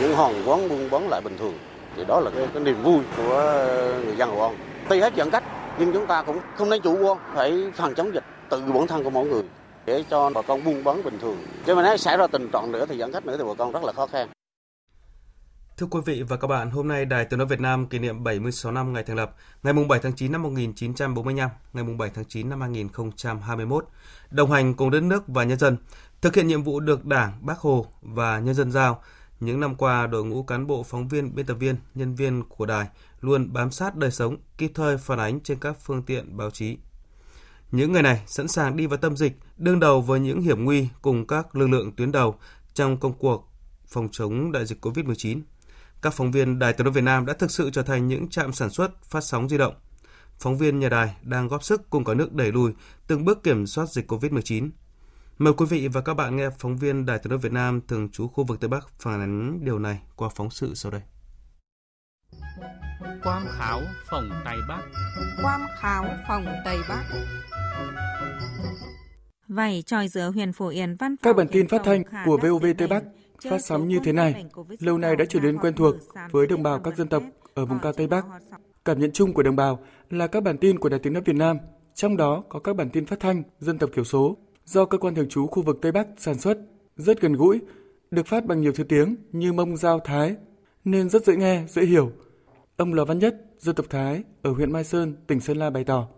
những 0.00 0.14
hòn 0.14 0.34
quán 0.46 0.68
buôn 0.68 0.90
bán 0.90 1.08
lại 1.08 1.20
bình 1.20 1.38
thường. 1.38 1.58
Thì 1.96 2.04
đó 2.04 2.20
là 2.20 2.30
cái, 2.36 2.48
cái 2.54 2.62
niềm 2.62 2.82
vui 2.82 2.98
của 3.16 3.32
ờ, 3.32 4.00
người 4.04 4.16
dân 4.16 4.30
Hội 4.30 4.48
An. 4.48 4.58
Tuy 4.88 5.00
hết 5.00 5.12
giãn 5.16 5.30
cách 5.30 5.44
nhưng 5.78 5.92
chúng 5.92 6.06
ta 6.06 6.22
cũng 6.22 6.38
không 6.56 6.70
nên 6.70 6.82
chủ 6.82 7.06
quan, 7.06 7.18
phải 7.34 7.72
phòng 7.74 7.94
chống 7.94 8.14
dịch 8.14 8.24
từ 8.50 8.60
bản 8.60 8.86
thân 8.86 9.04
của 9.04 9.10
mỗi 9.10 9.26
người 9.26 9.42
để 9.86 10.04
cho 10.10 10.30
bà 10.30 10.42
con 10.42 10.64
buôn 10.64 10.84
bán 10.84 11.04
bình 11.04 11.18
thường. 11.20 11.36
Chứ 11.66 11.74
mà 11.74 11.82
nếu 11.82 11.96
xảy 11.96 12.16
ra 12.16 12.26
tình 12.26 12.50
trạng 12.52 12.72
nữa 12.72 12.86
thì 12.88 12.98
giãn 12.98 13.12
cách 13.12 13.26
nữa 13.26 13.36
thì 13.38 13.44
bà 13.44 13.54
con 13.58 13.72
rất 13.72 13.84
là 13.84 13.92
khó 13.92 14.06
khăn. 14.06 14.28
Thưa 15.76 15.86
quý 15.90 16.00
vị 16.04 16.22
và 16.22 16.36
các 16.36 16.48
bạn, 16.48 16.70
hôm 16.70 16.88
nay 16.88 17.04
Đài 17.04 17.24
Tiếng 17.24 17.38
nói 17.38 17.46
Việt 17.46 17.60
Nam 17.60 17.86
kỷ 17.86 17.98
niệm 17.98 18.24
76 18.24 18.72
năm 18.72 18.92
ngày 18.92 19.02
thành 19.02 19.16
lập, 19.16 19.34
ngày 19.62 19.74
7 19.88 20.00
tháng 20.02 20.12
9 20.12 20.32
năm 20.32 20.42
1945, 20.42 21.50
ngày 21.72 21.84
7 21.98 22.10
tháng 22.14 22.24
9 22.24 22.48
năm 22.48 22.60
2021, 22.60 23.84
đồng 24.30 24.50
hành 24.50 24.74
cùng 24.74 24.90
đất 24.90 25.02
nước 25.02 25.22
và 25.26 25.44
nhân 25.44 25.58
dân, 25.58 25.76
thực 26.22 26.36
hiện 26.36 26.46
nhiệm 26.46 26.62
vụ 26.62 26.80
được 26.80 27.04
Đảng, 27.04 27.46
Bác 27.46 27.58
Hồ 27.58 27.86
và 28.02 28.40
nhân 28.40 28.54
dân 28.54 28.72
giao. 28.72 29.02
Những 29.40 29.60
năm 29.60 29.74
qua, 29.74 30.06
đội 30.06 30.24
ngũ 30.24 30.42
cán 30.42 30.66
bộ, 30.66 30.82
phóng 30.82 31.08
viên, 31.08 31.34
biên 31.34 31.46
tập 31.46 31.54
viên, 31.54 31.76
nhân 31.94 32.14
viên 32.14 32.42
của 32.48 32.66
đài 32.66 32.88
luôn 33.20 33.52
bám 33.52 33.70
sát 33.70 33.96
đời 33.96 34.10
sống, 34.10 34.36
kịp 34.58 34.72
thời 34.74 34.98
phản 34.98 35.18
ánh 35.18 35.40
trên 35.40 35.58
các 35.58 35.76
phương 35.80 36.02
tiện 36.02 36.36
báo 36.36 36.50
chí. 36.50 36.78
Những 37.72 37.92
người 37.92 38.02
này 38.02 38.22
sẵn 38.26 38.48
sàng 38.48 38.76
đi 38.76 38.86
vào 38.86 38.96
tâm 38.96 39.16
dịch, 39.16 39.32
đương 39.56 39.80
đầu 39.80 40.00
với 40.00 40.20
những 40.20 40.40
hiểm 40.40 40.64
nguy 40.64 40.88
cùng 41.02 41.26
các 41.26 41.56
lực 41.56 41.66
lượng 41.66 41.92
tuyến 41.96 42.12
đầu 42.12 42.34
trong 42.74 42.96
công 42.96 43.12
cuộc 43.12 43.48
phòng 43.86 44.08
chống 44.12 44.52
đại 44.52 44.66
dịch 44.66 44.86
COVID-19 44.86 45.40
các 46.02 46.14
phóng 46.14 46.30
viên 46.30 46.58
Đài 46.58 46.72
Tiếng 46.72 46.84
nói 46.84 46.92
Việt 46.92 47.04
Nam 47.04 47.26
đã 47.26 47.32
thực 47.32 47.50
sự 47.50 47.70
trở 47.70 47.82
thành 47.82 48.08
những 48.08 48.28
trạm 48.28 48.52
sản 48.52 48.70
xuất 48.70 49.04
phát 49.04 49.24
sóng 49.24 49.48
di 49.48 49.58
động. 49.58 49.74
Phóng 50.38 50.58
viên 50.58 50.78
nhà 50.78 50.88
đài 50.88 51.16
đang 51.22 51.48
góp 51.48 51.64
sức 51.64 51.90
cùng 51.90 52.04
cả 52.04 52.14
nước 52.14 52.32
đẩy 52.32 52.52
lùi 52.52 52.72
từng 53.06 53.24
bước 53.24 53.42
kiểm 53.42 53.66
soát 53.66 53.88
dịch 53.88 54.12
COVID-19. 54.12 54.70
Mời 55.40 55.52
quý 55.52 55.66
vị 55.70 55.88
và 55.88 56.00
các 56.00 56.14
bạn 56.14 56.36
nghe 56.36 56.50
phóng 56.58 56.76
viên 56.76 57.06
Đài 57.06 57.18
Tiếng 57.18 57.30
nói 57.30 57.38
Việt 57.38 57.52
Nam 57.52 57.80
thường 57.88 58.08
trú 58.08 58.28
khu 58.28 58.44
vực 58.44 58.60
Tây 58.60 58.68
Bắc 58.68 58.88
phản 58.98 59.20
ánh 59.20 59.64
điều 59.64 59.78
này 59.78 60.00
qua 60.16 60.28
phóng 60.34 60.50
sự 60.50 60.74
sau 60.74 60.92
đây. 60.92 61.00
Quang 63.22 63.46
khảo 63.48 63.82
phòng 64.10 64.30
Tây 64.44 64.56
Bắc. 64.68 64.82
Quang 65.42 65.66
khảo 65.78 66.04
phòng 66.28 66.44
Tây 66.64 66.78
Bắc. 66.88 67.04
Vậy 69.48 69.82
tròi 69.86 70.08
giữa 70.08 70.30
huyền 70.30 70.52
phủ 70.52 70.66
Yên 70.66 70.96
văn 70.96 71.16
Các 71.22 71.36
bản 71.36 71.48
tin 71.48 71.68
phát 71.68 71.80
thanh 71.84 72.02
của 72.24 72.36
VOV 72.42 72.66
Tây 72.78 72.88
Bắc 72.88 73.04
phát 73.50 73.58
sóng 73.64 73.88
như 73.88 74.00
thế 74.04 74.12
này. 74.12 74.44
lâu 74.80 74.98
nay 74.98 75.16
đã 75.16 75.24
trở 75.28 75.40
nên 75.40 75.58
quen 75.58 75.74
thuộc 75.74 75.94
với 76.30 76.46
đồng 76.46 76.62
bào 76.62 76.80
các 76.80 76.96
dân 76.96 77.08
tộc 77.08 77.22
ở 77.54 77.66
vùng 77.66 77.78
cao 77.78 77.92
Tây 77.92 78.06
Bắc. 78.06 78.26
Cảm 78.84 79.00
nhận 79.00 79.12
chung 79.12 79.32
của 79.32 79.42
đồng 79.42 79.56
bào 79.56 79.84
là 80.10 80.26
các 80.26 80.42
bản 80.42 80.58
tin 80.58 80.78
của 80.78 80.88
Đài 80.88 81.00
Tiếng 81.00 81.12
nói 81.12 81.22
Việt 81.26 81.36
Nam, 81.36 81.58
trong 81.94 82.16
đó 82.16 82.42
có 82.48 82.58
các 82.58 82.76
bản 82.76 82.90
tin 82.90 83.06
phát 83.06 83.20
thanh 83.20 83.42
dân 83.58 83.78
tộc 83.78 83.90
thiểu 83.94 84.04
số 84.04 84.36
do 84.70 84.84
cơ 84.84 84.98
quan 84.98 85.14
thường 85.14 85.28
trú 85.28 85.46
khu 85.46 85.62
vực 85.62 85.78
Tây 85.82 85.92
Bắc 85.92 86.06
sản 86.16 86.38
xuất, 86.38 86.58
rất 86.96 87.20
gần 87.20 87.32
gũi, 87.32 87.60
được 88.10 88.26
phát 88.26 88.46
bằng 88.46 88.60
nhiều 88.60 88.72
thứ 88.72 88.84
tiếng 88.84 89.16
như 89.32 89.52
Mông 89.52 89.76
Giao 89.76 90.00
Thái, 90.00 90.36
nên 90.84 91.08
rất 91.08 91.24
dễ 91.24 91.36
nghe, 91.36 91.62
dễ 91.68 91.82
hiểu. 91.82 92.12
Ông 92.76 92.94
Lò 92.94 93.04
Văn 93.04 93.18
Nhất, 93.18 93.36
dân 93.58 93.74
tộc 93.74 93.86
Thái 93.90 94.22
ở 94.42 94.52
huyện 94.52 94.72
Mai 94.72 94.84
Sơn, 94.84 95.16
tỉnh 95.26 95.40
Sơn 95.40 95.56
La 95.56 95.70
bày 95.70 95.84
tỏ. 95.84 96.08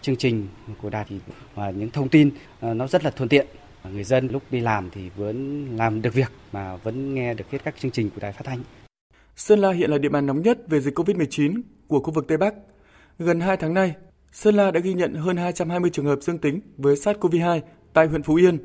Chương 0.00 0.16
trình 0.16 0.48
của 0.82 0.90
đài 0.90 1.04
thì 1.08 1.18
và 1.54 1.70
những 1.70 1.90
thông 1.90 2.08
tin 2.08 2.30
ờ, 2.60 2.74
nó 2.74 2.86
rất 2.86 3.04
là 3.04 3.10
thuận 3.10 3.28
tiện 3.28 3.46
người 3.92 4.04
dân 4.04 4.28
lúc 4.28 4.42
đi 4.50 4.60
làm 4.60 4.90
thì 4.90 5.10
vẫn 5.16 5.66
làm 5.76 6.02
được 6.02 6.14
việc 6.14 6.32
mà 6.52 6.76
vẫn 6.76 7.14
nghe 7.14 7.34
được 7.34 7.50
hết 7.50 7.58
các 7.64 7.74
chương 7.78 7.90
trình 7.90 8.10
của 8.10 8.20
đài 8.20 8.32
phát 8.32 8.44
thanh. 8.44 8.62
Sơn 9.36 9.58
La 9.58 9.72
hiện 9.72 9.90
là 9.90 9.98
địa 9.98 10.08
bàn 10.08 10.26
nóng 10.26 10.42
nhất 10.42 10.58
về 10.68 10.80
dịch 10.80 10.98
COVID-19 10.98 11.60
của 11.88 12.00
khu 12.00 12.12
vực 12.12 12.28
Tây 12.28 12.38
Bắc. 12.38 12.54
Gần 13.18 13.40
2 13.40 13.56
tháng 13.56 13.74
nay, 13.74 13.94
Sơn 14.32 14.54
La 14.54 14.70
đã 14.70 14.80
ghi 14.80 14.94
nhận 14.94 15.14
hơn 15.14 15.36
220 15.36 15.90
trường 15.90 16.04
hợp 16.04 16.18
dương 16.22 16.38
tính 16.38 16.60
với 16.76 16.94
SARS-CoV-2 16.94 17.60
tại 17.92 18.06
huyện 18.06 18.22
Phú 18.22 18.34
Yên. 18.34 18.58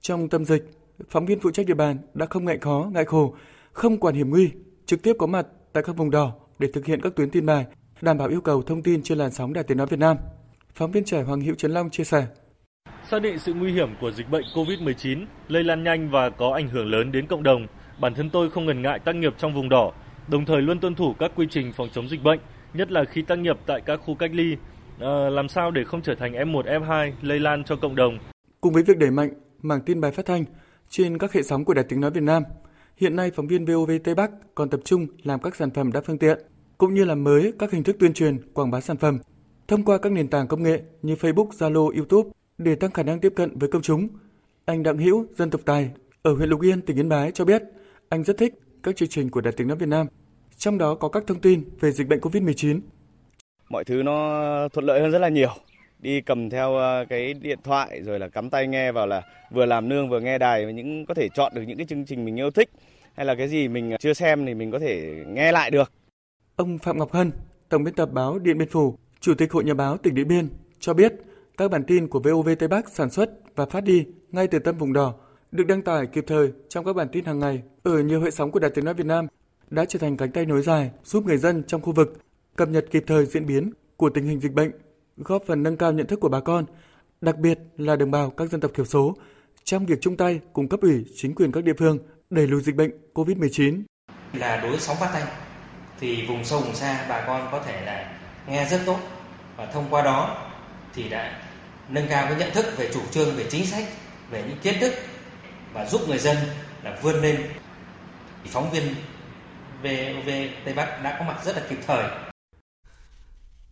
Trong 0.00 0.28
tâm 0.28 0.44
dịch, 0.44 0.64
phóng 1.08 1.26
viên 1.26 1.40
phụ 1.40 1.50
trách 1.50 1.66
địa 1.66 1.74
bàn 1.74 1.98
đã 2.14 2.26
không 2.26 2.44
ngại 2.44 2.58
khó, 2.58 2.90
ngại 2.94 3.04
khổ, 3.04 3.34
không 3.72 4.00
quản 4.00 4.14
hiểm 4.14 4.30
nguy, 4.30 4.50
trực 4.86 5.02
tiếp 5.02 5.16
có 5.18 5.26
mặt 5.26 5.46
tại 5.72 5.82
các 5.82 5.96
vùng 5.96 6.10
đỏ 6.10 6.32
để 6.58 6.68
thực 6.72 6.86
hiện 6.86 7.00
các 7.00 7.16
tuyến 7.16 7.30
tin 7.30 7.46
bài, 7.46 7.66
đảm 8.00 8.18
bảo 8.18 8.28
yêu 8.28 8.40
cầu 8.40 8.62
thông 8.62 8.82
tin 8.82 9.02
trên 9.02 9.18
làn 9.18 9.30
sóng 9.30 9.52
Đài 9.52 9.64
Tiếng 9.64 9.78
nói 9.78 9.86
Việt 9.86 9.98
Nam. 9.98 10.16
Phóng 10.74 10.92
viên 10.92 11.04
trẻ 11.04 11.22
Hoàng 11.22 11.40
Hữu 11.40 11.54
Trấn 11.54 11.70
Long 11.70 11.90
chia 11.90 12.04
sẻ. 12.04 12.26
Xác 13.10 13.22
định 13.22 13.38
sự 13.38 13.54
nguy 13.54 13.72
hiểm 13.72 13.88
của 14.00 14.10
dịch 14.10 14.30
bệnh 14.30 14.44
COVID-19 14.54 15.24
lây 15.48 15.64
lan 15.64 15.84
nhanh 15.84 16.10
và 16.10 16.30
có 16.30 16.52
ảnh 16.54 16.68
hưởng 16.68 16.90
lớn 16.90 17.12
đến 17.12 17.26
cộng 17.26 17.42
đồng, 17.42 17.66
bản 18.00 18.14
thân 18.14 18.30
tôi 18.30 18.50
không 18.50 18.66
ngần 18.66 18.82
ngại 18.82 18.98
tác 18.98 19.14
nghiệp 19.14 19.34
trong 19.38 19.54
vùng 19.54 19.68
đỏ, 19.68 19.92
đồng 20.28 20.44
thời 20.44 20.62
luôn 20.62 20.80
tuân 20.80 20.94
thủ 20.94 21.14
các 21.18 21.32
quy 21.36 21.46
trình 21.50 21.72
phòng 21.76 21.88
chống 21.92 22.08
dịch 22.08 22.22
bệnh, 22.22 22.40
nhất 22.74 22.90
là 22.90 23.04
khi 23.04 23.22
tác 23.22 23.38
nghiệp 23.38 23.56
tại 23.66 23.80
các 23.80 24.00
khu 24.04 24.14
cách 24.14 24.30
ly, 24.34 24.56
à, 25.00 25.10
làm 25.30 25.48
sao 25.48 25.70
để 25.70 25.84
không 25.84 26.02
trở 26.02 26.14
thành 26.14 26.32
F1, 26.32 26.62
F2 26.62 27.12
lây 27.22 27.40
lan 27.40 27.64
cho 27.64 27.76
cộng 27.76 27.96
đồng. 27.96 28.18
Cùng 28.60 28.72
với 28.72 28.82
việc 28.82 28.98
đẩy 28.98 29.10
mạnh 29.10 29.30
mảng 29.62 29.80
tin 29.80 30.00
bài 30.00 30.12
phát 30.12 30.26
thanh 30.26 30.44
trên 30.88 31.18
các 31.18 31.32
hệ 31.32 31.42
sóng 31.42 31.64
của 31.64 31.74
Đài 31.74 31.84
Tiếng 31.84 32.00
Nói 32.00 32.10
Việt 32.10 32.22
Nam, 32.22 32.42
hiện 32.96 33.16
nay 33.16 33.30
phóng 33.30 33.46
viên 33.46 33.64
VOV 33.64 33.90
Tây 34.04 34.14
Bắc 34.14 34.30
còn 34.54 34.70
tập 34.70 34.80
trung 34.84 35.06
làm 35.22 35.40
các 35.40 35.56
sản 35.56 35.70
phẩm 35.70 35.92
đa 35.92 36.00
phương 36.00 36.18
tiện, 36.18 36.38
cũng 36.78 36.94
như 36.94 37.04
làm 37.04 37.24
mới 37.24 37.52
các 37.58 37.72
hình 37.72 37.82
thức 37.82 37.96
tuyên 37.98 38.12
truyền, 38.12 38.52
quảng 38.52 38.70
bá 38.70 38.80
sản 38.80 38.96
phẩm 38.96 39.18
thông 39.68 39.84
qua 39.84 39.98
các 39.98 40.12
nền 40.12 40.28
tảng 40.28 40.48
công 40.48 40.62
nghệ 40.62 40.82
như 41.02 41.14
Facebook, 41.14 41.48
Zalo, 41.48 41.96
YouTube 41.96 42.30
để 42.58 42.74
tăng 42.74 42.90
khả 42.90 43.02
năng 43.02 43.20
tiếp 43.20 43.32
cận 43.36 43.58
với 43.58 43.68
công 43.68 43.82
chúng. 43.82 44.08
Anh 44.64 44.82
Đặng 44.82 44.98
Hữu, 44.98 45.26
dân 45.36 45.50
tộc 45.50 45.60
Tài, 45.64 45.90
ở 46.22 46.34
huyện 46.34 46.48
Lục 46.48 46.62
Yên, 46.62 46.82
tỉnh 46.82 46.98
Yên 46.98 47.08
Bái 47.08 47.32
cho 47.32 47.44
biết, 47.44 47.62
anh 48.08 48.24
rất 48.24 48.38
thích 48.38 48.54
các 48.82 48.96
chương 48.96 49.08
trình 49.08 49.30
của 49.30 49.40
Đài 49.40 49.52
Tiếng 49.52 49.68
nói 49.68 49.76
Việt 49.76 49.88
Nam, 49.88 50.06
trong 50.56 50.78
đó 50.78 50.94
có 50.94 51.08
các 51.08 51.24
thông 51.26 51.40
tin 51.40 51.64
về 51.80 51.92
dịch 51.92 52.08
bệnh 52.08 52.20
COVID-19. 52.20 52.80
Mọi 53.68 53.84
thứ 53.84 54.02
nó 54.02 54.68
thuận 54.68 54.86
lợi 54.86 55.00
hơn 55.00 55.10
rất 55.10 55.18
là 55.18 55.28
nhiều. 55.28 55.50
Đi 55.98 56.20
cầm 56.20 56.50
theo 56.50 56.74
ờ, 56.74 57.04
cái 57.08 57.34
điện 57.34 57.58
thoại 57.64 58.02
rồi 58.02 58.18
là 58.18 58.28
cắm 58.28 58.50
tai 58.50 58.66
nghe 58.66 58.92
vào 58.92 59.06
là 59.06 59.22
vừa 59.50 59.66
làm 59.66 59.88
nương 59.88 60.08
vừa 60.08 60.20
nghe 60.20 60.38
đài 60.38 60.66
và 60.66 60.70
những 60.70 61.06
có 61.06 61.14
thể 61.14 61.28
chọn 61.34 61.52
được 61.54 61.62
những 61.66 61.76
cái 61.76 61.86
chương 61.86 62.04
trình 62.04 62.24
mình 62.24 62.36
yêu 62.36 62.50
thích 62.50 62.70
hay 63.14 63.26
là 63.26 63.34
cái 63.34 63.48
gì 63.48 63.68
mình 63.68 63.96
chưa 64.00 64.12
xem 64.12 64.46
thì 64.46 64.54
mình 64.54 64.70
có 64.70 64.78
thể 64.78 65.24
nghe 65.26 65.52
lại 65.52 65.70
được. 65.70 65.92
Ông 66.56 66.78
Phạm 66.78 66.98
Ngọc 66.98 67.12
Hân, 67.12 67.30
tổng 67.68 67.84
biên 67.84 67.94
tập 67.94 68.08
báo 68.12 68.38
Điện 68.38 68.58
Biên 68.58 68.68
Phủ, 68.68 68.98
Chủ 69.20 69.34
tịch 69.34 69.52
Hội 69.52 69.64
Nhà 69.64 69.74
báo 69.74 69.96
tỉnh 69.96 70.14
Điện 70.14 70.28
Biên 70.28 70.48
cho 70.80 70.94
biết 70.94 71.12
các 71.56 71.70
bản 71.70 71.84
tin 71.84 72.08
của 72.08 72.20
VOV 72.20 72.48
Tây 72.58 72.68
Bắc 72.68 72.88
sản 72.88 73.10
xuất 73.10 73.30
và 73.56 73.66
phát 73.66 73.84
đi 73.84 74.06
ngay 74.32 74.46
từ 74.46 74.58
tâm 74.58 74.78
vùng 74.78 74.92
đỏ 74.92 75.14
được 75.52 75.66
đăng 75.66 75.82
tải 75.82 76.06
kịp 76.06 76.24
thời 76.26 76.52
trong 76.68 76.84
các 76.84 76.92
bản 76.92 77.08
tin 77.12 77.24
hàng 77.24 77.38
ngày 77.38 77.62
ở 77.82 78.02
nhiều 78.02 78.20
hệ 78.20 78.30
sóng 78.30 78.50
của 78.50 78.58
Đài 78.58 78.70
Tiếng 78.74 78.84
nói 78.84 78.94
Việt 78.94 79.06
Nam 79.06 79.26
đã 79.70 79.84
trở 79.84 79.98
thành 79.98 80.16
cánh 80.16 80.32
tay 80.32 80.46
nối 80.46 80.62
dài 80.62 80.90
giúp 81.04 81.26
người 81.26 81.38
dân 81.38 81.62
trong 81.66 81.80
khu 81.82 81.92
vực 81.92 82.18
cập 82.56 82.68
nhật 82.68 82.86
kịp 82.90 83.04
thời 83.06 83.26
diễn 83.26 83.46
biến 83.46 83.70
của 83.96 84.10
tình 84.10 84.24
hình 84.24 84.40
dịch 84.40 84.52
bệnh, 84.52 84.70
góp 85.18 85.42
phần 85.46 85.62
nâng 85.62 85.76
cao 85.76 85.92
nhận 85.92 86.06
thức 86.06 86.20
của 86.20 86.28
bà 86.28 86.40
con, 86.40 86.64
đặc 87.20 87.38
biệt 87.38 87.58
là 87.76 87.96
đồng 87.96 88.10
bào 88.10 88.30
các 88.30 88.50
dân 88.50 88.60
tộc 88.60 88.70
thiểu 88.74 88.84
số 88.84 89.16
trong 89.64 89.86
việc 89.86 89.98
chung 90.00 90.16
tay 90.16 90.40
cùng 90.52 90.68
cấp 90.68 90.80
ủy 90.80 91.04
chính 91.16 91.34
quyền 91.34 91.52
các 91.52 91.64
địa 91.64 91.72
phương 91.78 91.98
đẩy 92.30 92.46
lùi 92.46 92.60
dịch 92.62 92.76
bệnh 92.76 92.90
COVID-19. 93.14 93.82
Là 94.32 94.56
đối 94.56 94.78
sóng 94.78 94.96
phát 95.00 95.10
thanh 95.12 95.26
thì 96.00 96.26
vùng 96.26 96.44
sâu 96.44 96.60
vùng 96.60 96.74
xa 96.74 97.06
bà 97.08 97.24
con 97.26 97.48
có 97.52 97.62
thể 97.66 97.84
là 97.84 98.18
nghe 98.48 98.68
rất 98.70 98.80
tốt 98.86 98.98
và 99.56 99.66
thông 99.66 99.86
qua 99.90 100.02
đó 100.02 100.48
thì 100.94 101.08
đã 101.08 101.40
nâng 101.88 102.08
cao 102.08 102.26
cái 102.28 102.38
nhận 102.38 102.50
thức 102.54 102.66
về 102.76 102.90
chủ 102.94 103.00
trương 103.10 103.36
về 103.36 103.46
chính 103.50 103.66
sách 103.66 103.84
về 104.30 104.44
những 104.48 104.58
kiến 104.62 104.74
thức 104.80 104.92
và 105.72 105.86
giúp 105.86 106.00
người 106.08 106.18
dân 106.18 106.36
là 106.82 106.98
vươn 107.02 107.22
lên 107.22 107.40
phóng 108.46 108.70
viên 108.70 108.94
về 109.82 110.22
về 110.26 110.50
Tây 110.64 110.74
Bắc 110.74 111.02
đã 111.02 111.16
có 111.18 111.24
mặt 111.24 111.44
rất 111.44 111.56
là 111.56 111.62
kịp 111.68 111.78
thời 111.86 112.27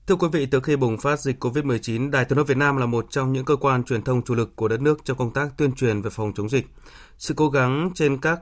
Thưa 0.07 0.17
quý 0.17 0.29
vị, 0.33 0.47
từ 0.47 0.61
khi 0.61 0.77
bùng 0.77 0.99
phát 0.99 1.21
dịch 1.21 1.45
COVID-19, 1.45 2.11
Đài 2.11 2.25
Tiếng 2.25 2.37
nói 2.37 2.45
Việt 2.45 2.57
Nam 2.57 2.77
là 2.77 2.87
một 2.87 3.07
trong 3.11 3.33
những 3.33 3.45
cơ 3.45 3.57
quan 3.57 3.85
truyền 3.85 4.03
thông 4.03 4.23
chủ 4.23 4.35
lực 4.35 4.57
của 4.57 4.69
đất 4.69 4.81
nước 4.81 5.05
trong 5.05 5.17
công 5.17 5.33
tác 5.33 5.49
tuyên 5.57 5.73
truyền 5.73 6.03
về 6.03 6.11
phòng 6.11 6.33
chống 6.37 6.49
dịch. 6.49 6.67
Sự 7.19 7.35
cố 7.35 7.49
gắng 7.49 7.91
trên 7.95 8.19
các 8.19 8.41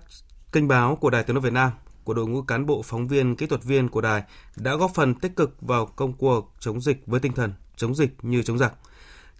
kênh 0.52 0.68
báo 0.68 0.96
của 0.96 1.10
Đài 1.10 1.22
Tiếng 1.22 1.34
nói 1.34 1.42
Việt 1.42 1.52
Nam 1.52 1.70
của 2.04 2.14
đội 2.14 2.26
ngũ 2.26 2.42
cán 2.42 2.66
bộ 2.66 2.82
phóng 2.82 3.08
viên, 3.08 3.36
kỹ 3.36 3.46
thuật 3.46 3.64
viên 3.64 3.88
của 3.88 4.00
đài 4.00 4.22
đã 4.56 4.76
góp 4.76 4.90
phần 4.94 5.14
tích 5.14 5.36
cực 5.36 5.56
vào 5.60 5.86
công 5.86 6.12
cuộc 6.12 6.54
chống 6.60 6.80
dịch 6.80 7.02
với 7.06 7.20
tinh 7.20 7.32
thần 7.32 7.52
chống 7.76 7.94
dịch 7.94 8.10
như 8.22 8.42
chống 8.42 8.58
giặc. 8.58 8.72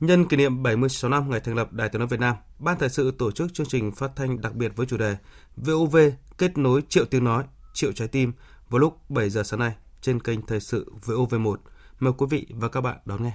Nhân 0.00 0.28
kỷ 0.28 0.36
niệm 0.36 0.62
76 0.62 1.10
năm 1.10 1.30
ngày 1.30 1.40
thành 1.40 1.56
lập 1.56 1.72
Đài 1.72 1.88
Tiếng 1.88 2.00
nói 2.00 2.08
Việt 2.08 2.20
Nam, 2.20 2.36
Ban 2.58 2.78
thời 2.78 2.88
sự 2.88 3.10
tổ 3.18 3.30
chức 3.30 3.54
chương 3.54 3.66
trình 3.66 3.92
phát 3.92 4.10
thanh 4.16 4.40
đặc 4.40 4.54
biệt 4.54 4.72
với 4.76 4.86
chủ 4.86 4.96
đề 4.96 5.16
VOV 5.56 5.96
kết 6.38 6.58
nối 6.58 6.82
triệu 6.88 7.04
tiếng 7.04 7.24
nói, 7.24 7.44
triệu 7.74 7.92
trái 7.92 8.08
tim 8.08 8.32
vào 8.70 8.78
lúc 8.78 9.10
7 9.10 9.30
giờ 9.30 9.42
sáng 9.42 9.60
nay 9.60 9.74
trên 10.00 10.20
kênh 10.20 10.46
thời 10.46 10.60
sự 10.60 10.92
VOV1. 11.04 11.56
Mời 12.00 12.12
quý 12.18 12.26
vị 12.30 12.46
và 12.50 12.68
các 12.68 12.80
bạn 12.80 12.96
đón 13.04 13.22
nghe. 13.22 13.32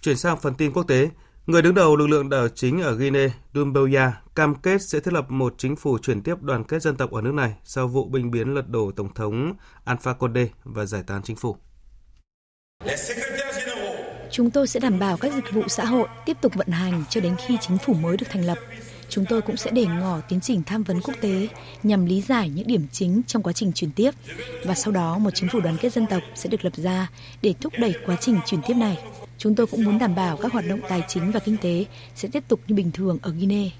Chuyển 0.00 0.16
sang 0.16 0.40
phần 0.40 0.54
tin 0.54 0.72
quốc 0.72 0.82
tế, 0.82 1.08
người 1.46 1.62
đứng 1.62 1.74
đầu 1.74 1.96
lực 1.96 2.06
lượng 2.06 2.28
đảo 2.28 2.48
chính 2.48 2.82
ở 2.82 2.94
Guinea, 2.94 3.28
Dumbuya, 3.54 4.12
cam 4.34 4.54
kết 4.54 4.82
sẽ 4.82 5.00
thiết 5.00 5.12
lập 5.12 5.30
một 5.30 5.54
chính 5.58 5.76
phủ 5.76 5.98
chuyển 5.98 6.22
tiếp 6.22 6.42
đoàn 6.42 6.64
kết 6.64 6.82
dân 6.82 6.96
tộc 6.96 7.10
ở 7.10 7.20
nước 7.20 7.34
này 7.34 7.54
sau 7.64 7.88
vụ 7.88 8.08
binh 8.08 8.30
biến 8.30 8.54
lật 8.54 8.68
đổ 8.68 8.90
Tổng 8.96 9.14
thống 9.14 9.52
Alpha 9.84 10.12
Conde 10.12 10.48
và 10.64 10.84
giải 10.84 11.02
tán 11.06 11.22
chính 11.22 11.36
phủ. 11.36 11.56
Chúng 14.30 14.50
tôi 14.50 14.66
sẽ 14.66 14.80
đảm 14.80 14.98
bảo 14.98 15.16
các 15.16 15.32
dịch 15.34 15.52
vụ 15.52 15.62
xã 15.68 15.84
hội 15.84 16.08
tiếp 16.26 16.36
tục 16.40 16.54
vận 16.54 16.68
hành 16.68 17.04
cho 17.10 17.20
đến 17.20 17.36
khi 17.46 17.58
chính 17.60 17.78
phủ 17.78 17.94
mới 17.94 18.16
được 18.16 18.26
thành 18.30 18.44
lập. 18.44 18.58
Chúng 19.08 19.24
tôi 19.28 19.42
cũng 19.42 19.56
sẽ 19.56 19.70
để 19.70 19.86
ngỏ 19.86 20.20
tiến 20.28 20.40
trình 20.40 20.62
tham 20.66 20.82
vấn 20.82 21.00
quốc 21.00 21.14
tế, 21.20 21.48
nhằm 21.82 22.06
lý 22.06 22.20
giải 22.20 22.48
những 22.48 22.66
điểm 22.66 22.86
chính 22.92 23.22
trong 23.26 23.42
quá 23.42 23.52
trình 23.52 23.72
chuyển 23.72 23.90
tiếp 23.90 24.10
và 24.64 24.74
sau 24.74 24.92
đó, 24.92 25.18
một 25.18 25.30
chính 25.34 25.48
phủ 25.48 25.60
đoàn 25.60 25.76
kết 25.80 25.92
dân 25.92 26.06
tộc 26.06 26.22
sẽ 26.34 26.50
được 26.50 26.64
lập 26.64 26.72
ra 26.76 27.10
để 27.42 27.54
thúc 27.60 27.72
đẩy 27.78 27.94
quá 28.06 28.16
trình 28.20 28.38
chuyển 28.46 28.60
tiếp 28.66 28.74
này. 28.74 28.98
Chúng 29.38 29.54
tôi 29.54 29.66
cũng 29.66 29.84
muốn 29.84 29.98
đảm 29.98 30.14
bảo 30.14 30.36
các 30.36 30.52
hoạt 30.52 30.64
động 30.68 30.80
tài 30.88 31.02
chính 31.08 31.32
và 31.32 31.40
kinh 31.40 31.56
tế 31.56 31.84
sẽ 32.14 32.28
tiếp 32.32 32.44
tục 32.48 32.60
như 32.68 32.74
bình 32.74 32.90
thường 32.92 33.18
ở 33.22 33.30
Guinea. 33.30 33.70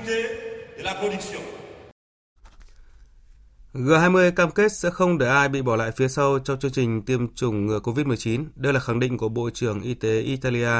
G20 3.74 4.30
cam 4.30 4.50
kết 4.50 4.72
sẽ 4.72 4.90
không 4.90 5.18
để 5.18 5.28
ai 5.28 5.48
bị 5.48 5.62
bỏ 5.62 5.76
lại 5.76 5.90
phía 5.96 6.08
sau 6.08 6.38
trong 6.38 6.58
chương 6.58 6.72
trình 6.72 7.02
tiêm 7.02 7.34
chủng 7.34 7.66
ngừa 7.66 7.78
COVID-19. 7.78 8.44
Đây 8.54 8.72
là 8.72 8.80
khẳng 8.80 9.00
định 9.00 9.18
của 9.18 9.28
Bộ 9.28 9.50
trưởng 9.50 9.80
Y 9.80 9.94
tế 9.94 10.20
Italia 10.20 10.70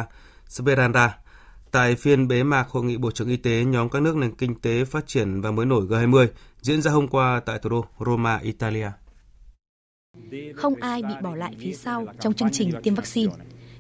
Speranda 0.49 1.19
tại 1.71 1.95
phiên 1.95 2.29
bế 2.29 2.43
mạc 2.43 2.69
Hội 2.69 2.85
nghị 2.85 2.97
Bộ 2.97 3.11
trưởng 3.11 3.29
Y 3.29 3.37
tế 3.37 3.65
nhóm 3.65 3.89
các 3.89 4.03
nước 4.03 4.17
nền 4.17 4.35
kinh 4.35 4.61
tế 4.61 4.85
phát 4.85 5.07
triển 5.07 5.41
và 5.41 5.51
mới 5.51 5.67
nổi 5.67 5.87
G20 5.87 6.27
diễn 6.63 6.83
ra 6.83 6.91
hôm 6.91 7.09
qua 7.09 7.41
tại 7.47 7.59
thủ 7.59 7.71
đô 7.71 7.85
Roma, 8.07 8.39
Italia. 8.43 8.91
Không 10.55 10.75
ai 10.75 11.03
bị 11.03 11.15
bỏ 11.23 11.35
lại 11.35 11.55
phía 11.59 11.73
sau 11.73 12.07
trong 12.21 12.35
chương 12.35 12.51
trình 12.53 12.71
tiêm 12.83 12.95
vaccine. 12.95 13.33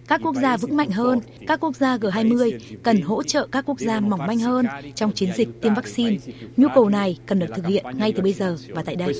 Các 0.09 0.20
quốc 0.24 0.37
gia 0.42 0.57
vững 0.57 0.77
mạnh 0.77 0.90
hơn, 0.90 1.20
các 1.46 1.61
quốc 1.61 1.77
gia 1.77 1.96
G20 1.96 2.59
cần 2.83 3.01
hỗ 3.01 3.22
trợ 3.22 3.48
các 3.53 3.64
quốc 3.66 3.81
gia 3.81 4.01
mỏng 4.01 4.27
manh 4.27 4.38
hơn 4.38 4.66
trong 4.94 5.12
chiến 5.12 5.31
dịch 5.37 5.48
tiêm 5.62 5.74
vaccine. 5.74 6.16
Nhu 6.57 6.68
cầu 6.74 6.88
này 6.88 7.18
cần 7.27 7.38
được 7.38 7.46
thực 7.55 7.66
hiện 7.66 7.85
ngay 7.98 8.12
từ 8.12 8.22
bây 8.22 8.33
giờ 8.33 8.57
và 8.68 8.83
tại 8.83 8.96
đây. 8.96 9.14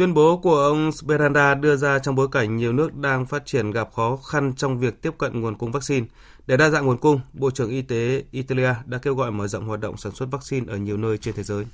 Tuyên 0.00 0.14
bố 0.14 0.36
của 0.36 0.56
ông 0.56 0.92
Speranda 0.92 1.54
đưa 1.54 1.76
ra 1.76 1.98
trong 1.98 2.14
bối 2.14 2.28
cảnh 2.32 2.56
nhiều 2.56 2.72
nước 2.72 2.96
đang 2.96 3.26
phát 3.26 3.46
triển 3.46 3.70
gặp 3.70 3.88
khó 3.92 4.16
khăn 4.16 4.52
trong 4.56 4.78
việc 4.78 5.02
tiếp 5.02 5.10
cận 5.18 5.40
nguồn 5.40 5.54
cung 5.54 5.72
vaccine. 5.72 6.06
Để 6.46 6.56
đa 6.56 6.70
dạng 6.70 6.86
nguồn 6.86 6.98
cung, 6.98 7.20
Bộ 7.32 7.50
trưởng 7.50 7.70
Y 7.70 7.82
tế 7.82 8.24
Italia 8.30 8.74
đã 8.86 8.98
kêu 8.98 9.14
gọi 9.14 9.30
mở 9.30 9.48
rộng 9.48 9.66
hoạt 9.66 9.80
động 9.80 9.96
sản 9.96 10.12
xuất 10.12 10.28
vaccine 10.30 10.72
ở 10.72 10.76
nhiều 10.76 10.96
nơi 10.96 11.18
trên 11.18 11.34
thế 11.34 11.42
giới. 11.42 11.64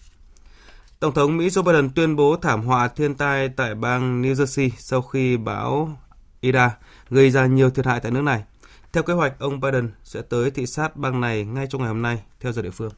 Tổng 1.00 1.14
thống 1.14 1.36
Mỹ 1.36 1.48
Joe 1.48 1.62
Biden 1.62 1.90
tuyên 1.90 2.16
bố 2.16 2.36
thảm 2.36 2.62
họa 2.62 2.88
thiên 2.88 3.14
tai 3.14 3.48
tại 3.48 3.74
bang 3.74 4.22
New 4.22 4.34
Jersey 4.34 4.70
sau 4.78 5.02
khi 5.02 5.36
bão 5.36 5.98
Ida 6.40 6.76
gây 7.10 7.30
ra 7.30 7.46
nhiều 7.46 7.70
thiệt 7.70 7.86
hại 7.86 8.00
tại 8.00 8.12
nước 8.12 8.22
này. 8.22 8.42
Theo 8.92 9.02
kế 9.02 9.12
hoạch, 9.12 9.38
ông 9.38 9.60
Biden 9.60 9.90
sẽ 10.04 10.22
tới 10.22 10.50
thị 10.50 10.66
sát 10.66 10.96
bang 10.96 11.20
này 11.20 11.44
ngay 11.44 11.66
trong 11.70 11.80
ngày 11.80 11.88
hôm 11.88 12.02
nay, 12.02 12.22
theo 12.40 12.52
giờ 12.52 12.62
địa 12.62 12.70
phương. 12.70 12.92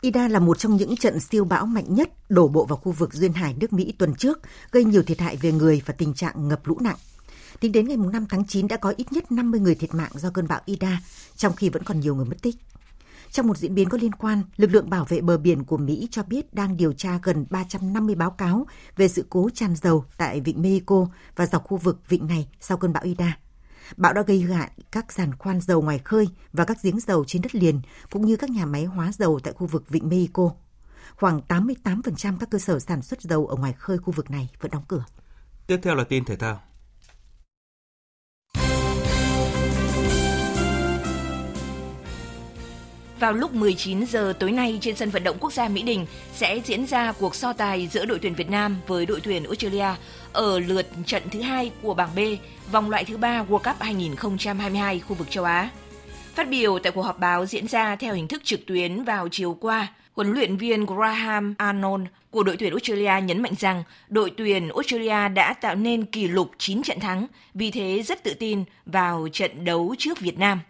Ida 0.00 0.28
là 0.28 0.38
một 0.38 0.58
trong 0.58 0.76
những 0.76 0.96
trận 0.96 1.20
siêu 1.20 1.44
bão 1.44 1.66
mạnh 1.66 1.94
nhất 1.94 2.10
đổ 2.28 2.48
bộ 2.48 2.64
vào 2.64 2.76
khu 2.76 2.92
vực 2.92 3.14
duyên 3.14 3.32
hải 3.32 3.54
nước 3.54 3.72
Mỹ 3.72 3.94
tuần 3.98 4.14
trước, 4.14 4.38
gây 4.72 4.84
nhiều 4.84 5.02
thiệt 5.02 5.20
hại 5.20 5.36
về 5.36 5.52
người 5.52 5.82
và 5.86 5.94
tình 5.98 6.14
trạng 6.14 6.48
ngập 6.48 6.66
lũ 6.66 6.76
nặng. 6.80 6.96
Tính 7.60 7.72
đến 7.72 7.88
ngày 7.88 7.96
5 7.96 8.26
tháng 8.28 8.46
9 8.46 8.68
đã 8.68 8.76
có 8.76 8.94
ít 8.96 9.12
nhất 9.12 9.32
50 9.32 9.60
người 9.60 9.74
thiệt 9.74 9.94
mạng 9.94 10.10
do 10.14 10.30
cơn 10.30 10.48
bão 10.48 10.60
Ida, 10.64 11.00
trong 11.36 11.56
khi 11.56 11.68
vẫn 11.68 11.84
còn 11.84 12.00
nhiều 12.00 12.14
người 12.14 12.24
mất 12.24 12.42
tích. 12.42 12.56
Trong 13.30 13.46
một 13.46 13.58
diễn 13.58 13.74
biến 13.74 13.88
có 13.88 13.98
liên 14.00 14.12
quan, 14.12 14.42
lực 14.56 14.70
lượng 14.70 14.90
bảo 14.90 15.04
vệ 15.08 15.20
bờ 15.20 15.38
biển 15.38 15.64
của 15.64 15.76
Mỹ 15.76 16.08
cho 16.10 16.22
biết 16.22 16.54
đang 16.54 16.76
điều 16.76 16.92
tra 16.92 17.18
gần 17.22 17.46
350 17.50 18.14
báo 18.14 18.30
cáo 18.30 18.66
về 18.96 19.08
sự 19.08 19.24
cố 19.30 19.48
tràn 19.54 19.76
dầu 19.76 20.04
tại 20.16 20.40
vịnh 20.40 20.62
Mexico 20.62 21.06
và 21.36 21.46
dọc 21.46 21.64
khu 21.64 21.76
vực 21.76 22.08
vịnh 22.08 22.26
này 22.26 22.48
sau 22.60 22.76
cơn 22.76 22.92
bão 22.92 23.02
Ida. 23.02 23.38
Bão 23.96 24.12
đã 24.12 24.22
gây 24.22 24.40
hại 24.40 24.70
các 24.92 25.12
giàn 25.12 25.34
khoan 25.34 25.60
dầu 25.60 25.82
ngoài 25.82 25.98
khơi 25.98 26.28
và 26.52 26.64
các 26.64 26.82
giếng 26.82 27.00
dầu 27.00 27.24
trên 27.24 27.42
đất 27.42 27.54
liền, 27.54 27.80
cũng 28.10 28.26
như 28.26 28.36
các 28.36 28.50
nhà 28.50 28.66
máy 28.66 28.84
hóa 28.84 29.12
dầu 29.12 29.40
tại 29.42 29.52
khu 29.52 29.66
vực 29.66 29.88
vịnh 29.88 30.08
Mexico. 30.08 30.50
Khoảng 31.16 31.40
88% 31.48 32.36
các 32.40 32.50
cơ 32.50 32.58
sở 32.58 32.78
sản 32.78 33.02
xuất 33.02 33.22
dầu 33.22 33.46
ở 33.46 33.56
ngoài 33.56 33.72
khơi 33.72 33.98
khu 33.98 34.12
vực 34.12 34.30
này 34.30 34.48
vẫn 34.60 34.70
đóng 34.70 34.84
cửa. 34.88 35.04
Tiếp 35.66 35.80
theo 35.82 35.94
là 35.94 36.04
tin 36.04 36.24
thể 36.24 36.36
thao. 36.36 36.60
Vào 43.20 43.32
lúc 43.32 43.54
19 43.54 44.06
giờ 44.06 44.32
tối 44.38 44.52
nay 44.52 44.78
trên 44.80 44.96
sân 44.96 45.10
vận 45.10 45.24
động 45.24 45.36
quốc 45.40 45.52
gia 45.52 45.68
Mỹ 45.68 45.82
Đình 45.82 46.06
sẽ 46.34 46.60
diễn 46.64 46.86
ra 46.86 47.12
cuộc 47.12 47.34
so 47.34 47.52
tài 47.52 47.86
giữa 47.86 48.04
đội 48.04 48.18
tuyển 48.18 48.34
Việt 48.34 48.50
Nam 48.50 48.76
với 48.86 49.06
đội 49.06 49.20
tuyển 49.20 49.44
Australia 49.44 49.86
ở 50.32 50.58
lượt 50.58 50.86
trận 51.06 51.22
thứ 51.30 51.40
hai 51.40 51.70
của 51.82 51.94
bảng 51.94 52.14
B, 52.16 52.18
vòng 52.72 52.90
loại 52.90 53.04
thứ 53.04 53.16
ba 53.16 53.44
World 53.48 53.58
Cup 53.58 53.80
2022 53.80 55.00
khu 55.00 55.14
vực 55.14 55.30
châu 55.30 55.44
Á. 55.44 55.70
Phát 56.34 56.48
biểu 56.48 56.78
tại 56.78 56.92
cuộc 56.92 57.02
họp 57.02 57.18
báo 57.18 57.46
diễn 57.46 57.68
ra 57.68 57.96
theo 57.96 58.14
hình 58.14 58.28
thức 58.28 58.42
trực 58.44 58.66
tuyến 58.66 59.04
vào 59.04 59.28
chiều 59.30 59.56
qua, 59.60 59.88
huấn 60.14 60.32
luyện 60.32 60.56
viên 60.56 60.86
Graham 60.86 61.54
Arnold 61.58 62.04
của 62.30 62.42
đội 62.42 62.56
tuyển 62.56 62.70
Australia 62.70 63.26
nhấn 63.26 63.42
mạnh 63.42 63.54
rằng 63.58 63.82
đội 64.08 64.32
tuyển 64.36 64.68
Australia 64.68 65.28
đã 65.34 65.54
tạo 65.54 65.74
nên 65.74 66.04
kỷ 66.04 66.28
lục 66.28 66.50
9 66.58 66.82
trận 66.82 67.00
thắng, 67.00 67.26
vì 67.54 67.70
thế 67.70 68.02
rất 68.02 68.22
tự 68.22 68.34
tin 68.34 68.64
vào 68.86 69.28
trận 69.32 69.64
đấu 69.64 69.94
trước 69.98 70.20
Việt 70.20 70.38
Nam. 70.38 70.60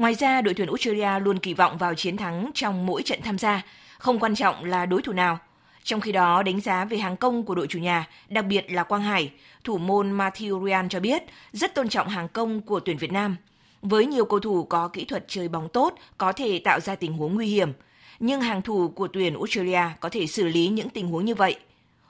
Ngoài 0.00 0.14
ra, 0.14 0.40
đội 0.40 0.54
tuyển 0.54 0.68
Australia 0.68 1.24
luôn 1.24 1.38
kỳ 1.38 1.54
vọng 1.54 1.78
vào 1.78 1.94
chiến 1.94 2.16
thắng 2.16 2.50
trong 2.54 2.86
mỗi 2.86 3.02
trận 3.02 3.20
tham 3.22 3.38
gia, 3.38 3.62
không 3.98 4.18
quan 4.18 4.34
trọng 4.34 4.64
là 4.64 4.86
đối 4.86 5.02
thủ 5.02 5.12
nào. 5.12 5.38
Trong 5.82 6.00
khi 6.00 6.12
đó, 6.12 6.42
đánh 6.42 6.60
giá 6.60 6.84
về 6.84 6.98
hàng 6.98 7.16
công 7.16 7.44
của 7.44 7.54
đội 7.54 7.66
chủ 7.66 7.78
nhà, 7.78 8.06
đặc 8.28 8.44
biệt 8.46 8.72
là 8.72 8.82
Quang 8.82 9.02
Hải, 9.02 9.32
thủ 9.64 9.78
môn 9.78 10.18
Matthew 10.18 10.66
Ryan 10.66 10.88
cho 10.88 11.00
biết 11.00 11.22
rất 11.52 11.74
tôn 11.74 11.88
trọng 11.88 12.08
hàng 12.08 12.28
công 12.28 12.60
của 12.60 12.80
tuyển 12.80 12.96
Việt 12.96 13.12
Nam. 13.12 13.36
Với 13.82 14.06
nhiều 14.06 14.24
cầu 14.24 14.40
thủ 14.40 14.64
có 14.64 14.88
kỹ 14.88 15.04
thuật 15.04 15.24
chơi 15.28 15.48
bóng 15.48 15.68
tốt, 15.68 15.94
có 16.18 16.32
thể 16.32 16.60
tạo 16.64 16.80
ra 16.80 16.94
tình 16.94 17.12
huống 17.12 17.34
nguy 17.34 17.46
hiểm. 17.46 17.72
Nhưng 18.20 18.40
hàng 18.40 18.62
thủ 18.62 18.88
của 18.88 19.08
tuyển 19.08 19.34
Australia 19.34 19.82
có 20.00 20.08
thể 20.08 20.26
xử 20.26 20.44
lý 20.44 20.68
những 20.68 20.88
tình 20.88 21.08
huống 21.08 21.24
như 21.24 21.34
vậy. 21.34 21.56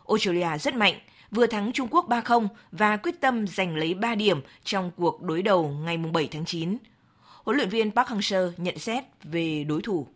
Australia 0.09 0.59
rất 0.59 0.75
mạnh, 0.75 0.95
vừa 1.31 1.47
thắng 1.47 1.73
Trung 1.73 1.89
Quốc 1.91 2.09
3-0 2.09 2.49
và 2.73 2.97
quyết 2.97 3.21
tâm 3.21 3.47
giành 3.47 3.77
lấy 3.77 3.95
3 3.95 4.15
điểm 4.15 4.41
trong 4.65 4.91
cuộc 4.97 5.23
đối 5.23 5.43
đầu 5.43 5.69
ngày 5.85 5.97
7 5.97 6.29
tháng 6.33 6.45
9 6.45 6.77
huấn 7.51 7.57
luyện 7.57 7.69
viên 7.69 7.91
Park 7.91 8.09
Hang-seo 8.09 8.51
nhận 8.57 8.79
xét 8.79 9.05
về 9.25 9.65
đối 9.69 9.83
thủ. 9.83 10.07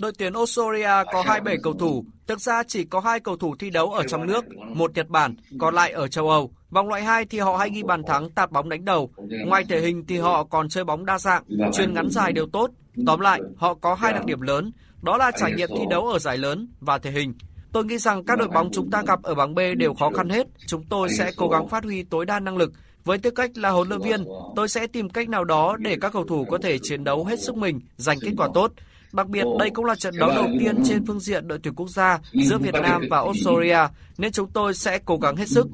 Đội 0.00 0.12
tuyển 0.18 0.32
Australia 0.32 1.04
có 1.12 1.22
27 1.26 1.56
cầu 1.62 1.72
thủ, 1.72 2.04
thực 2.26 2.40
ra 2.40 2.62
chỉ 2.62 2.84
có 2.84 3.00
hai 3.00 3.20
cầu 3.20 3.36
thủ 3.36 3.56
thi 3.58 3.70
đấu 3.70 3.90
ở 3.90 4.02
trong 4.08 4.26
nước, 4.26 4.44
một 4.74 4.94
Nhật 4.94 5.08
Bản, 5.08 5.34
còn 5.58 5.74
lại 5.74 5.92
ở 5.92 6.08
châu 6.08 6.30
Âu. 6.30 6.50
Vòng 6.70 6.88
loại 6.88 7.02
2 7.02 7.24
thì 7.24 7.38
họ 7.38 7.56
hay 7.56 7.70
ghi 7.70 7.82
bàn 7.82 8.02
thắng 8.06 8.30
tạt 8.30 8.52
bóng 8.52 8.68
đánh 8.68 8.84
đầu. 8.84 9.10
Ngoài 9.46 9.64
thể 9.68 9.80
hình 9.80 10.04
thì 10.06 10.18
họ 10.18 10.44
còn 10.44 10.68
chơi 10.68 10.84
bóng 10.84 11.04
đa 11.04 11.18
dạng, 11.18 11.44
chuyên 11.72 11.94
ngắn 11.94 12.10
dài 12.10 12.32
đều 12.32 12.46
tốt. 12.46 12.70
Tóm 13.06 13.20
lại, 13.20 13.40
họ 13.56 13.74
có 13.74 13.94
hai 13.94 14.12
đặc 14.12 14.24
điểm 14.26 14.40
lớn, 14.40 14.72
đó 15.02 15.16
là 15.16 15.30
trải 15.40 15.52
nghiệm 15.52 15.68
thi 15.68 15.84
đấu 15.90 16.08
ở 16.08 16.18
giải 16.18 16.38
lớn 16.38 16.68
và 16.80 16.98
thể 16.98 17.10
hình. 17.10 17.34
Tôi 17.72 17.84
nghĩ 17.84 17.98
rằng 17.98 18.24
các 18.24 18.38
đội 18.38 18.48
bóng 18.48 18.70
chúng 18.72 18.90
ta 18.90 19.02
gặp 19.06 19.22
ở 19.22 19.34
bảng 19.34 19.54
B 19.54 19.58
đều 19.76 19.94
khó 19.94 20.10
khăn 20.10 20.28
hết. 20.28 20.46
Chúng 20.66 20.84
tôi 20.88 21.08
sẽ 21.10 21.30
cố 21.36 21.48
gắng 21.48 21.68
phát 21.68 21.84
huy 21.84 22.02
tối 22.02 22.26
đa 22.26 22.40
năng 22.40 22.56
lực. 22.56 22.72
Với 23.04 23.18
tư 23.18 23.30
cách 23.30 23.50
là 23.58 23.70
huấn 23.70 23.88
luyện 23.88 24.00
viên, 24.00 24.24
tôi 24.56 24.68
sẽ 24.68 24.86
tìm 24.86 25.08
cách 25.08 25.28
nào 25.28 25.44
đó 25.44 25.76
để 25.76 25.96
các 26.00 26.12
cầu 26.12 26.24
thủ 26.24 26.44
có 26.44 26.58
thể 26.58 26.78
chiến 26.82 27.04
đấu 27.04 27.24
hết 27.24 27.40
sức 27.40 27.56
mình, 27.56 27.80
giành 27.96 28.18
kết 28.20 28.32
quả 28.36 28.48
tốt. 28.54 28.72
Đặc 29.12 29.28
biệt, 29.28 29.44
đây 29.58 29.70
cũng 29.70 29.84
là 29.84 29.94
trận 29.94 30.14
đấu 30.18 30.28
đầu 30.28 30.48
tiên 30.60 30.76
trên 30.84 31.06
phương 31.06 31.20
diện 31.20 31.48
đội 31.48 31.58
tuyển 31.62 31.74
quốc 31.74 31.88
gia 31.88 32.18
giữa 32.32 32.58
Việt 32.58 32.74
Nam 32.74 33.02
và 33.10 33.18
Australia, 33.18 33.78
nên 34.18 34.32
chúng 34.32 34.50
tôi 34.50 34.74
sẽ 34.74 34.98
cố 35.04 35.16
gắng 35.16 35.36
hết 35.36 35.48
sức. 35.48 35.66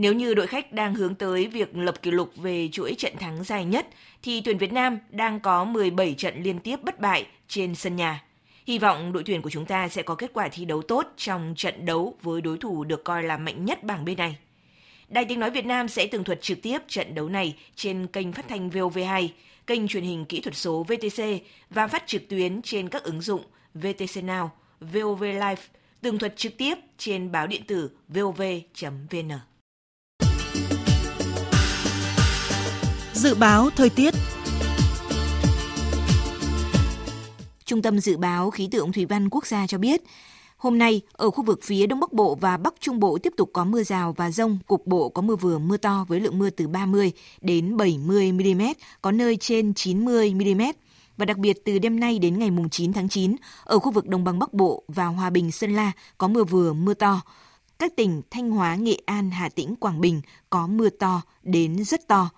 Nếu 0.00 0.12
như 0.12 0.34
đội 0.34 0.46
khách 0.46 0.72
đang 0.72 0.94
hướng 0.94 1.14
tới 1.14 1.46
việc 1.46 1.76
lập 1.76 2.02
kỷ 2.02 2.10
lục 2.10 2.32
về 2.36 2.68
chuỗi 2.72 2.94
trận 2.98 3.16
thắng 3.16 3.44
dài 3.44 3.64
nhất, 3.64 3.86
thì 4.22 4.40
tuyển 4.40 4.58
Việt 4.58 4.72
Nam 4.72 4.98
đang 5.10 5.40
có 5.40 5.64
17 5.64 6.14
trận 6.14 6.42
liên 6.42 6.58
tiếp 6.58 6.76
bất 6.82 7.00
bại 7.00 7.26
trên 7.48 7.74
sân 7.74 7.96
nhà. 7.96 8.24
Hy 8.66 8.78
vọng 8.78 9.12
đội 9.12 9.22
tuyển 9.26 9.42
của 9.42 9.50
chúng 9.50 9.66
ta 9.66 9.88
sẽ 9.88 10.02
có 10.02 10.14
kết 10.14 10.30
quả 10.34 10.48
thi 10.48 10.64
đấu 10.64 10.82
tốt 10.82 11.06
trong 11.16 11.54
trận 11.56 11.86
đấu 11.86 12.14
với 12.22 12.40
đối 12.40 12.58
thủ 12.58 12.84
được 12.84 13.04
coi 13.04 13.22
là 13.22 13.36
mạnh 13.36 13.64
nhất 13.64 13.84
bảng 13.84 14.04
bên 14.04 14.16
này. 14.16 14.36
Đài 15.08 15.24
tiếng 15.24 15.40
nói 15.40 15.50
Việt 15.50 15.66
Nam 15.66 15.88
sẽ 15.88 16.06
tường 16.06 16.24
thuật 16.24 16.42
trực 16.42 16.62
tiếp 16.62 16.78
trận 16.88 17.14
đấu 17.14 17.28
này 17.28 17.56
trên 17.74 18.06
kênh 18.06 18.32
phát 18.32 18.48
thanh 18.48 18.70
VOV2, 18.70 19.28
kênh 19.66 19.88
truyền 19.88 20.04
hình 20.04 20.24
kỹ 20.24 20.40
thuật 20.40 20.56
số 20.56 20.82
VTC 20.82 21.24
và 21.70 21.86
phát 21.86 22.06
trực 22.06 22.28
tuyến 22.28 22.62
trên 22.62 22.88
các 22.88 23.02
ứng 23.02 23.20
dụng 23.20 23.42
VTC 23.74 24.16
Now, 24.22 24.48
VOV 24.80 25.22
Live, 25.22 25.62
tường 26.00 26.18
thuật 26.18 26.36
trực 26.36 26.56
tiếp 26.56 26.74
trên 26.98 27.32
báo 27.32 27.46
điện 27.46 27.62
tử 27.66 27.90
vov.vn. 28.08 29.49
Dự 33.20 33.34
báo 33.34 33.70
thời 33.76 33.90
tiết 33.90 34.14
Trung 37.64 37.82
tâm 37.82 38.00
Dự 38.00 38.16
báo 38.16 38.50
Khí 38.50 38.68
tượng 38.70 38.92
Thủy 38.92 39.04
văn 39.04 39.28
Quốc 39.30 39.46
gia 39.46 39.66
cho 39.66 39.78
biết, 39.78 40.02
Hôm 40.56 40.78
nay, 40.78 41.00
ở 41.12 41.30
khu 41.30 41.44
vực 41.44 41.60
phía 41.62 41.86
Đông 41.86 42.00
Bắc 42.00 42.12
Bộ 42.12 42.34
và 42.34 42.56
Bắc 42.56 42.74
Trung 42.80 43.00
Bộ 43.00 43.18
tiếp 43.22 43.32
tục 43.36 43.50
có 43.52 43.64
mưa 43.64 43.82
rào 43.82 44.12
và 44.12 44.30
rông, 44.30 44.58
cục 44.66 44.86
bộ 44.86 45.08
có 45.08 45.22
mưa 45.22 45.36
vừa 45.36 45.58
mưa 45.58 45.76
to 45.76 46.04
với 46.08 46.20
lượng 46.20 46.38
mưa 46.38 46.50
từ 46.50 46.68
30 46.68 47.12
đến 47.40 47.76
70 47.76 48.32
mm, 48.32 48.62
có 49.02 49.12
nơi 49.12 49.36
trên 49.36 49.74
90 49.74 50.34
mm. 50.34 50.62
Và 51.16 51.24
đặc 51.24 51.38
biệt 51.38 51.64
từ 51.64 51.78
đêm 51.78 52.00
nay 52.00 52.18
đến 52.18 52.38
ngày 52.38 52.50
9 52.70 52.92
tháng 52.92 53.08
9, 53.08 53.36
ở 53.64 53.78
khu 53.78 53.90
vực 53.90 54.06
Đồng 54.06 54.24
bằng 54.24 54.38
Bắc 54.38 54.54
Bộ 54.54 54.82
và 54.88 55.06
Hòa 55.06 55.30
Bình 55.30 55.52
Sơn 55.52 55.72
La 55.76 55.92
có 56.18 56.28
mưa 56.28 56.44
vừa 56.44 56.72
mưa 56.72 56.94
to. 56.94 57.20
Các 57.78 57.96
tỉnh 57.96 58.22
Thanh 58.30 58.50
Hóa, 58.50 58.74
Nghệ 58.74 58.98
An, 59.06 59.30
Hà 59.30 59.48
Tĩnh, 59.48 59.76
Quảng 59.76 60.00
Bình 60.00 60.20
có 60.50 60.66
mưa 60.66 60.88
to 60.90 61.22
đến 61.42 61.84
rất 61.84 62.08
to. 62.08 62.30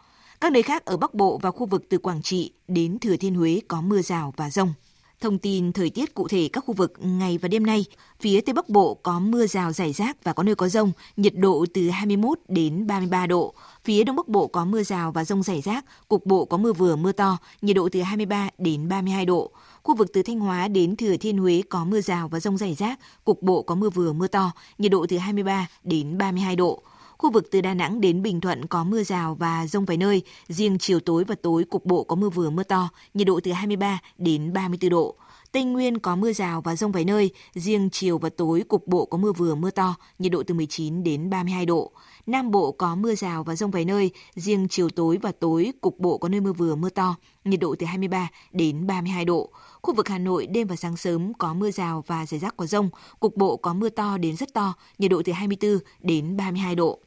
Các 0.43 0.53
nơi 0.53 0.63
khác 0.63 0.85
ở 0.85 0.97
Bắc 0.97 1.15
Bộ 1.15 1.39
và 1.43 1.51
khu 1.51 1.67
vực 1.67 1.85
từ 1.89 1.99
Quảng 1.99 2.23
Trị 2.23 2.53
đến 2.69 2.99
Thừa 2.99 3.17
Thiên 3.17 3.35
Huế 3.35 3.61
có 3.69 3.81
mưa 3.81 4.03
rào 4.03 4.35
và 4.37 4.51
rông. 4.51 4.75
Thông 5.21 5.39
tin 5.39 5.73
thời 5.73 5.91
tiết 5.91 6.15
cụ 6.15 6.29
thể 6.29 6.49
các 6.53 6.65
khu 6.67 6.75
vực 6.75 6.93
ngày 6.99 7.39
và 7.39 7.49
đêm 7.49 7.67
nay, 7.67 7.85
phía 8.21 8.41
Tây 8.41 8.53
Bắc 8.53 8.69
Bộ 8.69 8.95
có 8.95 9.19
mưa 9.19 9.47
rào 9.47 9.73
rải 9.73 9.93
rác 9.93 10.25
và 10.25 10.33
có 10.33 10.43
nơi 10.43 10.55
có 10.55 10.69
rông, 10.69 10.93
nhiệt 11.17 11.37
độ 11.37 11.67
từ 11.75 11.91
21 11.91 12.39
đến 12.49 12.87
33 12.87 13.27
độ. 13.27 13.55
Phía 13.85 14.05
Đông 14.05 14.17
Bắc 14.17 14.29
Bộ 14.29 14.47
có 14.47 14.65
mưa 14.65 14.83
rào 14.83 15.13
và 15.13 15.25
rông 15.25 15.43
rải 15.43 15.61
rác, 15.61 15.85
cục 16.09 16.27
bộ 16.27 16.45
có 16.45 16.57
mưa 16.57 16.73
vừa 16.73 16.97
mưa 16.97 17.13
to, 17.13 17.39
nhiệt 17.63 17.77
độ 17.77 17.89
từ 17.93 18.03
23 18.03 18.49
đến 18.59 18.89
32 18.89 19.27
độ. 19.27 19.51
Khu 19.83 19.95
vực 19.97 20.09
từ 20.13 20.23
Thanh 20.23 20.41
Hóa 20.41 20.69
đến 20.69 20.97
Thừa 20.97 21.17
Thiên 21.17 21.39
Huế 21.39 21.63
có 21.69 21.85
mưa 21.85 22.01
rào 22.01 22.29
và 22.29 22.41
rông 22.41 22.59
rải 22.59 22.75
rác, 22.75 22.99
cục 23.25 23.43
bộ 23.43 23.63
có 23.63 23.75
mưa 23.75 23.91
vừa 23.91 24.13
mưa 24.13 24.27
to, 24.27 24.53
nhiệt 24.79 24.93
độ 24.93 25.07
từ 25.09 25.19
23 25.19 25.69
đến 25.85 26.19
32 26.19 26.57
độ. 26.57 26.83
Khu 27.23 27.31
vực 27.31 27.51
từ 27.51 27.61
Đà 27.61 27.75
Nẵng 27.75 28.01
đến 28.01 28.23
Bình 28.23 28.41
Thuận 28.41 28.67
có 28.67 28.85
mưa 28.85 29.03
rào 29.03 29.35
và 29.35 29.67
rông 29.67 29.85
vài 29.85 29.97
nơi, 29.97 30.23
riêng 30.49 30.79
chiều 30.79 31.01
tối 31.01 31.25
và 31.25 31.35
tối 31.43 31.65
cục 31.65 31.85
bộ 31.85 32.05
có 32.05 32.17
mưa 32.17 32.29
vừa 32.29 32.51
mưa 32.51 32.63
to, 32.63 32.89
nhiệt 33.15 33.27
độ 33.27 33.41
từ 33.43 33.53
23 33.53 34.01
đến 34.19 34.53
34 34.53 34.91
độ. 34.91 35.17
Tây 35.53 35.65
Nguyên 35.65 35.99
có 35.99 36.17
mưa 36.17 36.33
rào 36.33 36.61
và 36.61 36.77
rông 36.77 36.93
vài 36.93 37.05
nơi, 37.05 37.31
riêng 37.55 37.89
chiều 37.93 38.19
và 38.19 38.29
tối 38.37 38.65
cục 38.69 38.87
bộ 38.87 39.05
có 39.05 39.19
mưa 39.19 39.33
vừa 39.33 39.55
mưa 39.55 39.71
to, 39.71 39.95
nhiệt 40.19 40.33
độ 40.33 40.43
từ 40.47 40.55
19 40.55 41.03
đến 41.03 41.31
32 41.31 41.67
độ. 41.67 41.93
Nam 42.27 42.51
Bộ 42.51 42.73
có 42.73 42.95
mưa 42.95 43.15
rào 43.15 43.45
và 43.45 43.57
rông 43.57 43.71
vài 43.71 43.85
nơi, 43.85 44.11
riêng 44.35 44.69
chiều 44.71 44.89
tối 44.89 45.19
và 45.23 45.33
tối 45.33 45.73
cục 45.81 45.99
bộ 45.99 46.19
có 46.19 46.29
nơi 46.29 46.41
mưa 46.41 46.53
vừa 46.53 46.75
mưa 46.75 46.91
to, 46.91 47.17
nhiệt 47.45 47.61
độ 47.61 47.75
từ 47.79 47.87
23 47.87 48.31
đến 48.53 48.87
32 48.87 49.25
độ. 49.25 49.51
Khu 49.83 49.95
vực 49.95 50.09
Hà 50.09 50.19
Nội 50.19 50.47
đêm 50.47 50.67
và 50.67 50.77
sáng 50.77 50.97
sớm 50.97 51.35
có 51.35 51.55
mưa 51.55 51.71
rào 51.71 52.05
và 52.07 52.27
rải 52.27 52.41
rác 52.41 52.57
có 52.57 52.67
rông, 52.67 52.91
cục 53.21 53.37
bộ 53.37 53.57
có 53.57 53.75
mưa 53.75 53.89
to 53.89 54.19
đến 54.19 54.37
rất 54.37 54.55
to, 54.55 54.75
nhiệt 54.99 55.11
độ 55.11 55.23
từ 55.25 55.33
24 55.33 55.79
đến 56.01 56.37
32 56.37 56.75
độ. 56.75 57.01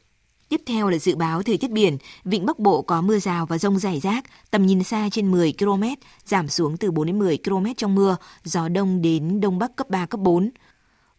Tiếp 0.48 0.62
theo 0.66 0.88
là 0.88 0.98
dự 0.98 1.16
báo 1.16 1.42
thời 1.42 1.58
tiết 1.58 1.70
biển, 1.70 1.98
vịnh 2.24 2.46
Bắc 2.46 2.58
Bộ 2.58 2.82
có 2.82 3.02
mưa 3.02 3.18
rào 3.18 3.46
và 3.46 3.58
rông 3.58 3.78
rải 3.78 4.00
rác, 4.00 4.24
tầm 4.50 4.66
nhìn 4.66 4.82
xa 4.82 5.08
trên 5.12 5.30
10 5.30 5.54
km, 5.58 5.82
giảm 6.24 6.48
xuống 6.48 6.76
từ 6.76 6.90
4 6.90 7.06
đến 7.06 7.18
10 7.18 7.38
km 7.44 7.66
trong 7.76 7.94
mưa, 7.94 8.16
gió 8.44 8.68
đông 8.68 9.02
đến 9.02 9.40
đông 9.40 9.58
bắc 9.58 9.76
cấp 9.76 9.90
3, 9.90 10.06
cấp 10.06 10.20
4. 10.20 10.50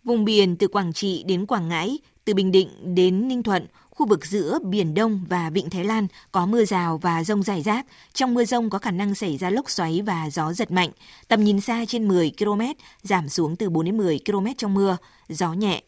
Vùng 0.04 0.26
biển 0.26 0.56
từ 0.56 0.68
Quảng 0.68 0.94
Trị 0.94 1.24
đến 1.28 1.46
Quảng 1.46 1.68
Ngãi, 1.68 2.00
từ 2.26 2.34
Bình 2.34 2.52
Định 2.52 2.96
đến 2.96 3.28
Ninh 3.28 3.44
Thuận, 3.44 3.68
khu 3.90 4.06
vực 4.06 4.26
giữa 4.26 4.60
Biển 4.64 4.94
Đông 4.94 5.26
và 5.30 5.50
Vịnh 5.50 5.70
Thái 5.70 5.84
Lan 5.84 6.08
có 6.32 6.46
mưa 6.46 6.66
rào 6.66 6.98
và 6.98 7.24
rông 7.24 7.44
rải 7.44 7.62
rác. 7.62 7.86
Trong 8.14 8.34
mưa 8.34 8.46
rông 8.46 8.70
có 8.70 8.80
khả 8.80 8.92
năng 8.92 9.16
xảy 9.16 9.38
ra 9.38 9.50
lốc 9.50 9.70
xoáy 9.70 10.02
và 10.06 10.30
gió 10.30 10.54
giật 10.54 10.72
mạnh. 10.72 10.90
Tầm 11.28 11.44
nhìn 11.44 11.62
xa 11.62 11.86
trên 11.88 12.08
10 12.08 12.32
km, 12.40 12.62
giảm 13.04 13.30
xuống 13.30 13.56
từ 13.56 13.70
4 13.70 13.86
đến 13.86 13.98
10 13.98 14.20
km 14.26 14.46
trong 14.58 14.74
mưa, 14.74 14.98
gió 15.30 15.54
nhẹ. 15.54 15.84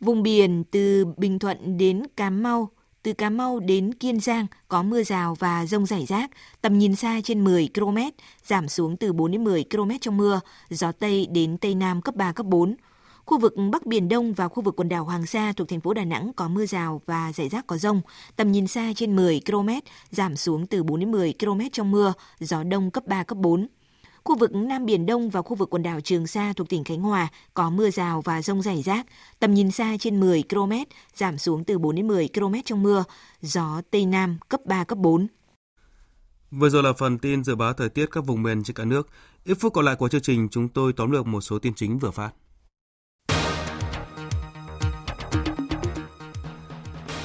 Vùng 0.00 0.22
biển 0.22 0.64
từ 0.64 1.04
Bình 1.16 1.38
Thuận 1.38 1.78
đến 1.78 2.02
Cà 2.16 2.30
Mau, 2.30 2.70
từ 3.02 3.12
Cà 3.12 3.30
Mau 3.30 3.60
đến 3.60 3.94
Kiên 3.94 4.20
Giang 4.20 4.46
có 4.68 4.82
mưa 4.82 5.02
rào 5.02 5.34
và 5.38 5.66
rông 5.66 5.86
rải 5.86 6.06
rác, 6.06 6.30
tầm 6.60 6.78
nhìn 6.78 6.96
xa 6.96 7.20
trên 7.24 7.44
10 7.44 7.68
km, 7.74 7.98
giảm 8.44 8.68
xuống 8.68 8.96
từ 8.96 9.12
4 9.12 9.30
đến 9.30 9.44
10 9.44 9.64
km 9.70 9.90
trong 10.00 10.16
mưa, 10.16 10.40
gió 10.70 10.92
Tây 10.92 11.26
đến 11.30 11.58
Tây 11.58 11.74
Nam 11.74 12.02
cấp 12.02 12.16
3, 12.16 12.32
cấp 12.32 12.46
4. 12.46 12.76
Khu 13.24 13.38
vực 13.38 13.54
Bắc 13.70 13.86
Biển 13.86 14.08
Đông 14.08 14.32
và 14.32 14.48
khu 14.48 14.62
vực 14.62 14.76
quần 14.76 14.88
đảo 14.88 15.04
Hoàng 15.04 15.26
Sa 15.26 15.52
thuộc 15.56 15.68
thành 15.68 15.80
phố 15.80 15.94
Đà 15.94 16.04
Nẵng 16.04 16.32
có 16.36 16.48
mưa 16.48 16.66
rào 16.66 17.02
và 17.06 17.32
rải 17.32 17.48
rác 17.48 17.66
có 17.66 17.76
rông, 17.78 18.00
tầm 18.36 18.52
nhìn 18.52 18.66
xa 18.66 18.92
trên 18.96 19.16
10 19.16 19.40
km, 19.46 19.68
giảm 20.10 20.36
xuống 20.36 20.66
từ 20.66 20.82
4 20.82 21.00
đến 21.00 21.10
10 21.10 21.34
km 21.40 21.60
trong 21.72 21.90
mưa, 21.90 22.12
gió 22.40 22.62
Đông 22.62 22.90
cấp 22.90 23.06
3, 23.06 23.22
cấp 23.22 23.38
4. 23.38 23.68
Khu 24.28 24.36
vực 24.36 24.54
Nam 24.54 24.86
Biển 24.86 25.06
Đông 25.06 25.30
và 25.30 25.42
khu 25.42 25.54
vực 25.54 25.70
quần 25.70 25.82
đảo 25.82 26.00
Trường 26.00 26.26
Sa 26.26 26.52
thuộc 26.56 26.68
tỉnh 26.68 26.84
Khánh 26.84 27.00
Hòa 27.00 27.28
có 27.54 27.70
mưa 27.70 27.90
rào 27.90 28.22
và 28.22 28.42
rông 28.42 28.62
rải 28.62 28.82
rác, 28.82 29.06
tầm 29.38 29.54
nhìn 29.54 29.70
xa 29.70 29.96
trên 30.00 30.20
10 30.20 30.42
km, 30.50 30.72
giảm 31.14 31.38
xuống 31.38 31.64
từ 31.64 31.78
4 31.78 31.96
đến 31.96 32.08
10 32.08 32.28
km 32.34 32.54
trong 32.64 32.82
mưa, 32.82 33.04
gió 33.40 33.82
Tây 33.90 34.06
Nam 34.06 34.38
cấp 34.48 34.60
3, 34.66 34.84
cấp 34.84 34.98
4. 34.98 35.26
Vừa 36.50 36.68
rồi 36.68 36.82
là 36.82 36.92
phần 36.92 37.18
tin 37.18 37.44
dự 37.44 37.54
báo 37.54 37.72
thời 37.72 37.88
tiết 37.88 38.06
các 38.10 38.26
vùng 38.26 38.42
miền 38.42 38.62
trên 38.62 38.76
cả 38.76 38.84
nước. 38.84 39.08
Ít 39.44 39.54
phút 39.60 39.72
còn 39.72 39.84
lại 39.84 39.96
của 39.96 40.08
chương 40.08 40.20
trình, 40.20 40.48
chúng 40.48 40.68
tôi 40.68 40.92
tóm 40.92 41.10
lược 41.10 41.26
một 41.26 41.40
số 41.40 41.58
tin 41.58 41.74
chính 41.74 41.98
vừa 41.98 42.10
phát. 42.10 42.30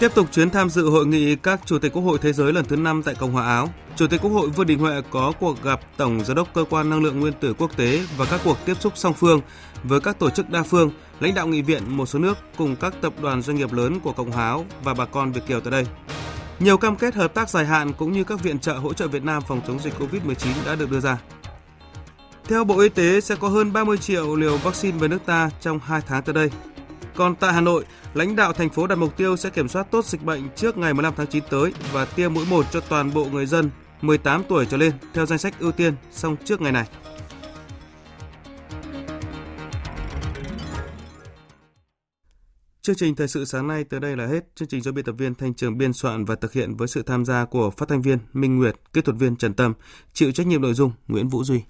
Tiếp 0.04 0.16
tục 0.16 0.28
chuyến 0.32 0.50
tham 0.50 0.70
dự 0.70 0.90
hội 0.90 1.06
nghị 1.06 1.36
các 1.36 1.62
chủ 1.66 1.80
tịch 1.80 1.94
quốc 1.94 2.02
hội 2.02 2.18
thế 2.22 2.34
giới 2.34 2.54
lần 2.54 2.66
thứ 2.66 2.76
5 2.76 3.04
tại 3.04 3.16
Cộng 3.16 3.32
hòa 3.32 3.46
Áo, 3.46 3.70
Chủ 3.96 4.08
tịch 4.08 4.22
Quốc 4.22 4.32
hội 4.32 4.50
Vương 4.50 4.68
Đình 4.68 4.80
Huệ 4.80 5.02
có 5.10 5.34
cuộc 5.40 5.64
gặp 5.64 5.80
Tổng 5.98 6.26
Giám 6.26 6.36
đốc 6.36 6.54
Cơ 6.54 6.66
quan 6.70 6.90
Năng 6.90 7.04
lượng 7.04 7.20
Nguyên 7.20 7.34
tử 7.34 7.54
Quốc 7.54 7.78
tế 7.78 8.02
và 8.18 8.26
các 8.26 8.42
cuộc 8.44 8.58
tiếp 8.66 8.74
xúc 8.80 8.94
song 8.96 9.14
phương 9.14 9.42
với 9.84 10.00
các 10.00 10.20
tổ 10.20 10.30
chức 10.30 10.50
đa 10.50 10.64
phương, 10.64 10.92
lãnh 11.20 11.34
đạo 11.34 11.48
nghị 11.48 11.62
viện 11.62 11.84
một 11.88 12.06
số 12.06 12.20
nước 12.20 12.38
cùng 12.58 12.76
các 12.76 12.94
tập 13.02 13.14
đoàn 13.22 13.42
doanh 13.42 13.58
nghiệp 13.58 13.74
lớn 13.74 14.00
của 14.00 14.12
Cộng 14.12 14.32
hòa 14.32 14.46
Áo 14.46 14.66
và 14.84 14.94
bà 14.94 15.06
con 15.06 15.32
Việt 15.32 15.42
Kiều 15.48 15.60
tại 15.60 15.72
đây. 15.72 15.86
Nhiều 16.60 16.78
cam 16.78 16.96
kết 16.96 17.16
hợp 17.16 17.34
tác 17.34 17.50
dài 17.50 17.66
hạn 17.66 17.94
cũng 17.94 18.12
như 18.12 18.24
các 18.24 18.44
viện 18.44 18.60
trợ 18.60 18.74
hỗ 18.74 18.94
trợ 18.94 19.08
Việt 19.08 19.24
Nam 19.24 19.44
phòng 19.48 19.62
chống 19.68 19.80
dịch 19.80 19.94
COVID-19 20.00 20.54
đã 20.66 20.76
được 20.76 20.92
đưa 20.92 21.00
ra. 21.00 21.18
Theo 22.44 22.64
Bộ 22.64 22.80
Y 22.80 22.90
tế 22.90 23.22
sẽ 23.22 23.36
có 23.36 23.48
hơn 23.48 23.74
30 23.74 23.98
triệu 23.98 24.36
liều 24.36 24.58
vaccine 24.58 24.98
về 24.98 25.08
nước 25.08 25.26
ta 25.26 25.50
trong 25.62 25.80
2 25.80 26.02
tháng 26.08 26.24
tới 26.24 26.34
đây. 26.34 26.50
Còn 27.16 27.36
tại 27.36 27.54
Hà 27.54 27.62
Nội, 27.62 27.86
lãnh 28.14 28.36
đạo 28.36 28.54
thành 28.54 28.70
phố 28.70 28.88
đặt 28.88 28.96
mục 28.96 29.18
tiêu 29.18 29.38
sẽ 29.38 29.50
kiểm 29.50 29.68
soát 29.68 29.92
tốt 29.92 30.06
dịch 30.06 30.24
bệnh 30.24 30.50
trước 30.56 30.78
ngày 30.78 30.94
15 30.94 31.14
tháng 31.18 31.28
9 31.28 31.44
tới 31.50 31.74
và 31.92 32.06
tiêm 32.06 32.34
mũi 32.34 32.46
1 32.50 32.66
cho 32.72 32.80
toàn 32.80 33.14
bộ 33.14 33.26
người 33.26 33.46
dân 33.46 33.70
18 34.02 34.44
tuổi 34.50 34.66
trở 34.66 34.78
lên 34.78 34.94
theo 35.14 35.26
danh 35.26 35.40
sách 35.40 35.60
ưu 35.60 35.72
tiên 35.72 35.94
xong 36.12 36.36
trước 36.46 36.62
ngày 36.62 36.72
này. 36.72 36.86
Chương 42.82 42.96
trình 42.96 43.16
thời 43.16 43.28
sự 43.28 43.46
sáng 43.46 43.68
nay 43.68 43.84
tới 43.84 44.00
đây 44.00 44.18
là 44.18 44.28
hết. 44.28 44.56
Chương 44.56 44.68
trình 44.68 44.82
do 44.82 44.92
biên 44.92 45.06
tập 45.06 45.16
viên 45.18 45.36
Thanh 45.36 45.54
Trường 45.54 45.78
biên 45.78 45.94
soạn 45.94 46.26
và 46.26 46.36
thực 46.36 46.54
hiện 46.54 46.76
với 46.76 46.88
sự 46.88 47.04
tham 47.04 47.26
gia 47.26 47.46
của 47.46 47.70
phát 47.70 47.90
thanh 47.90 48.02
viên 48.02 48.18
Minh 48.34 48.58
Nguyệt, 48.58 48.76
kỹ 48.94 49.02
thuật 49.02 49.18
viên 49.18 49.36
Trần 49.36 49.54
Tâm, 49.54 49.74
chịu 50.14 50.32
trách 50.32 50.48
nhiệm 50.48 50.62
nội 50.62 50.74
dung 50.74 50.92
Nguyễn 51.08 51.28
Vũ 51.28 51.44
Duy. 51.44 51.62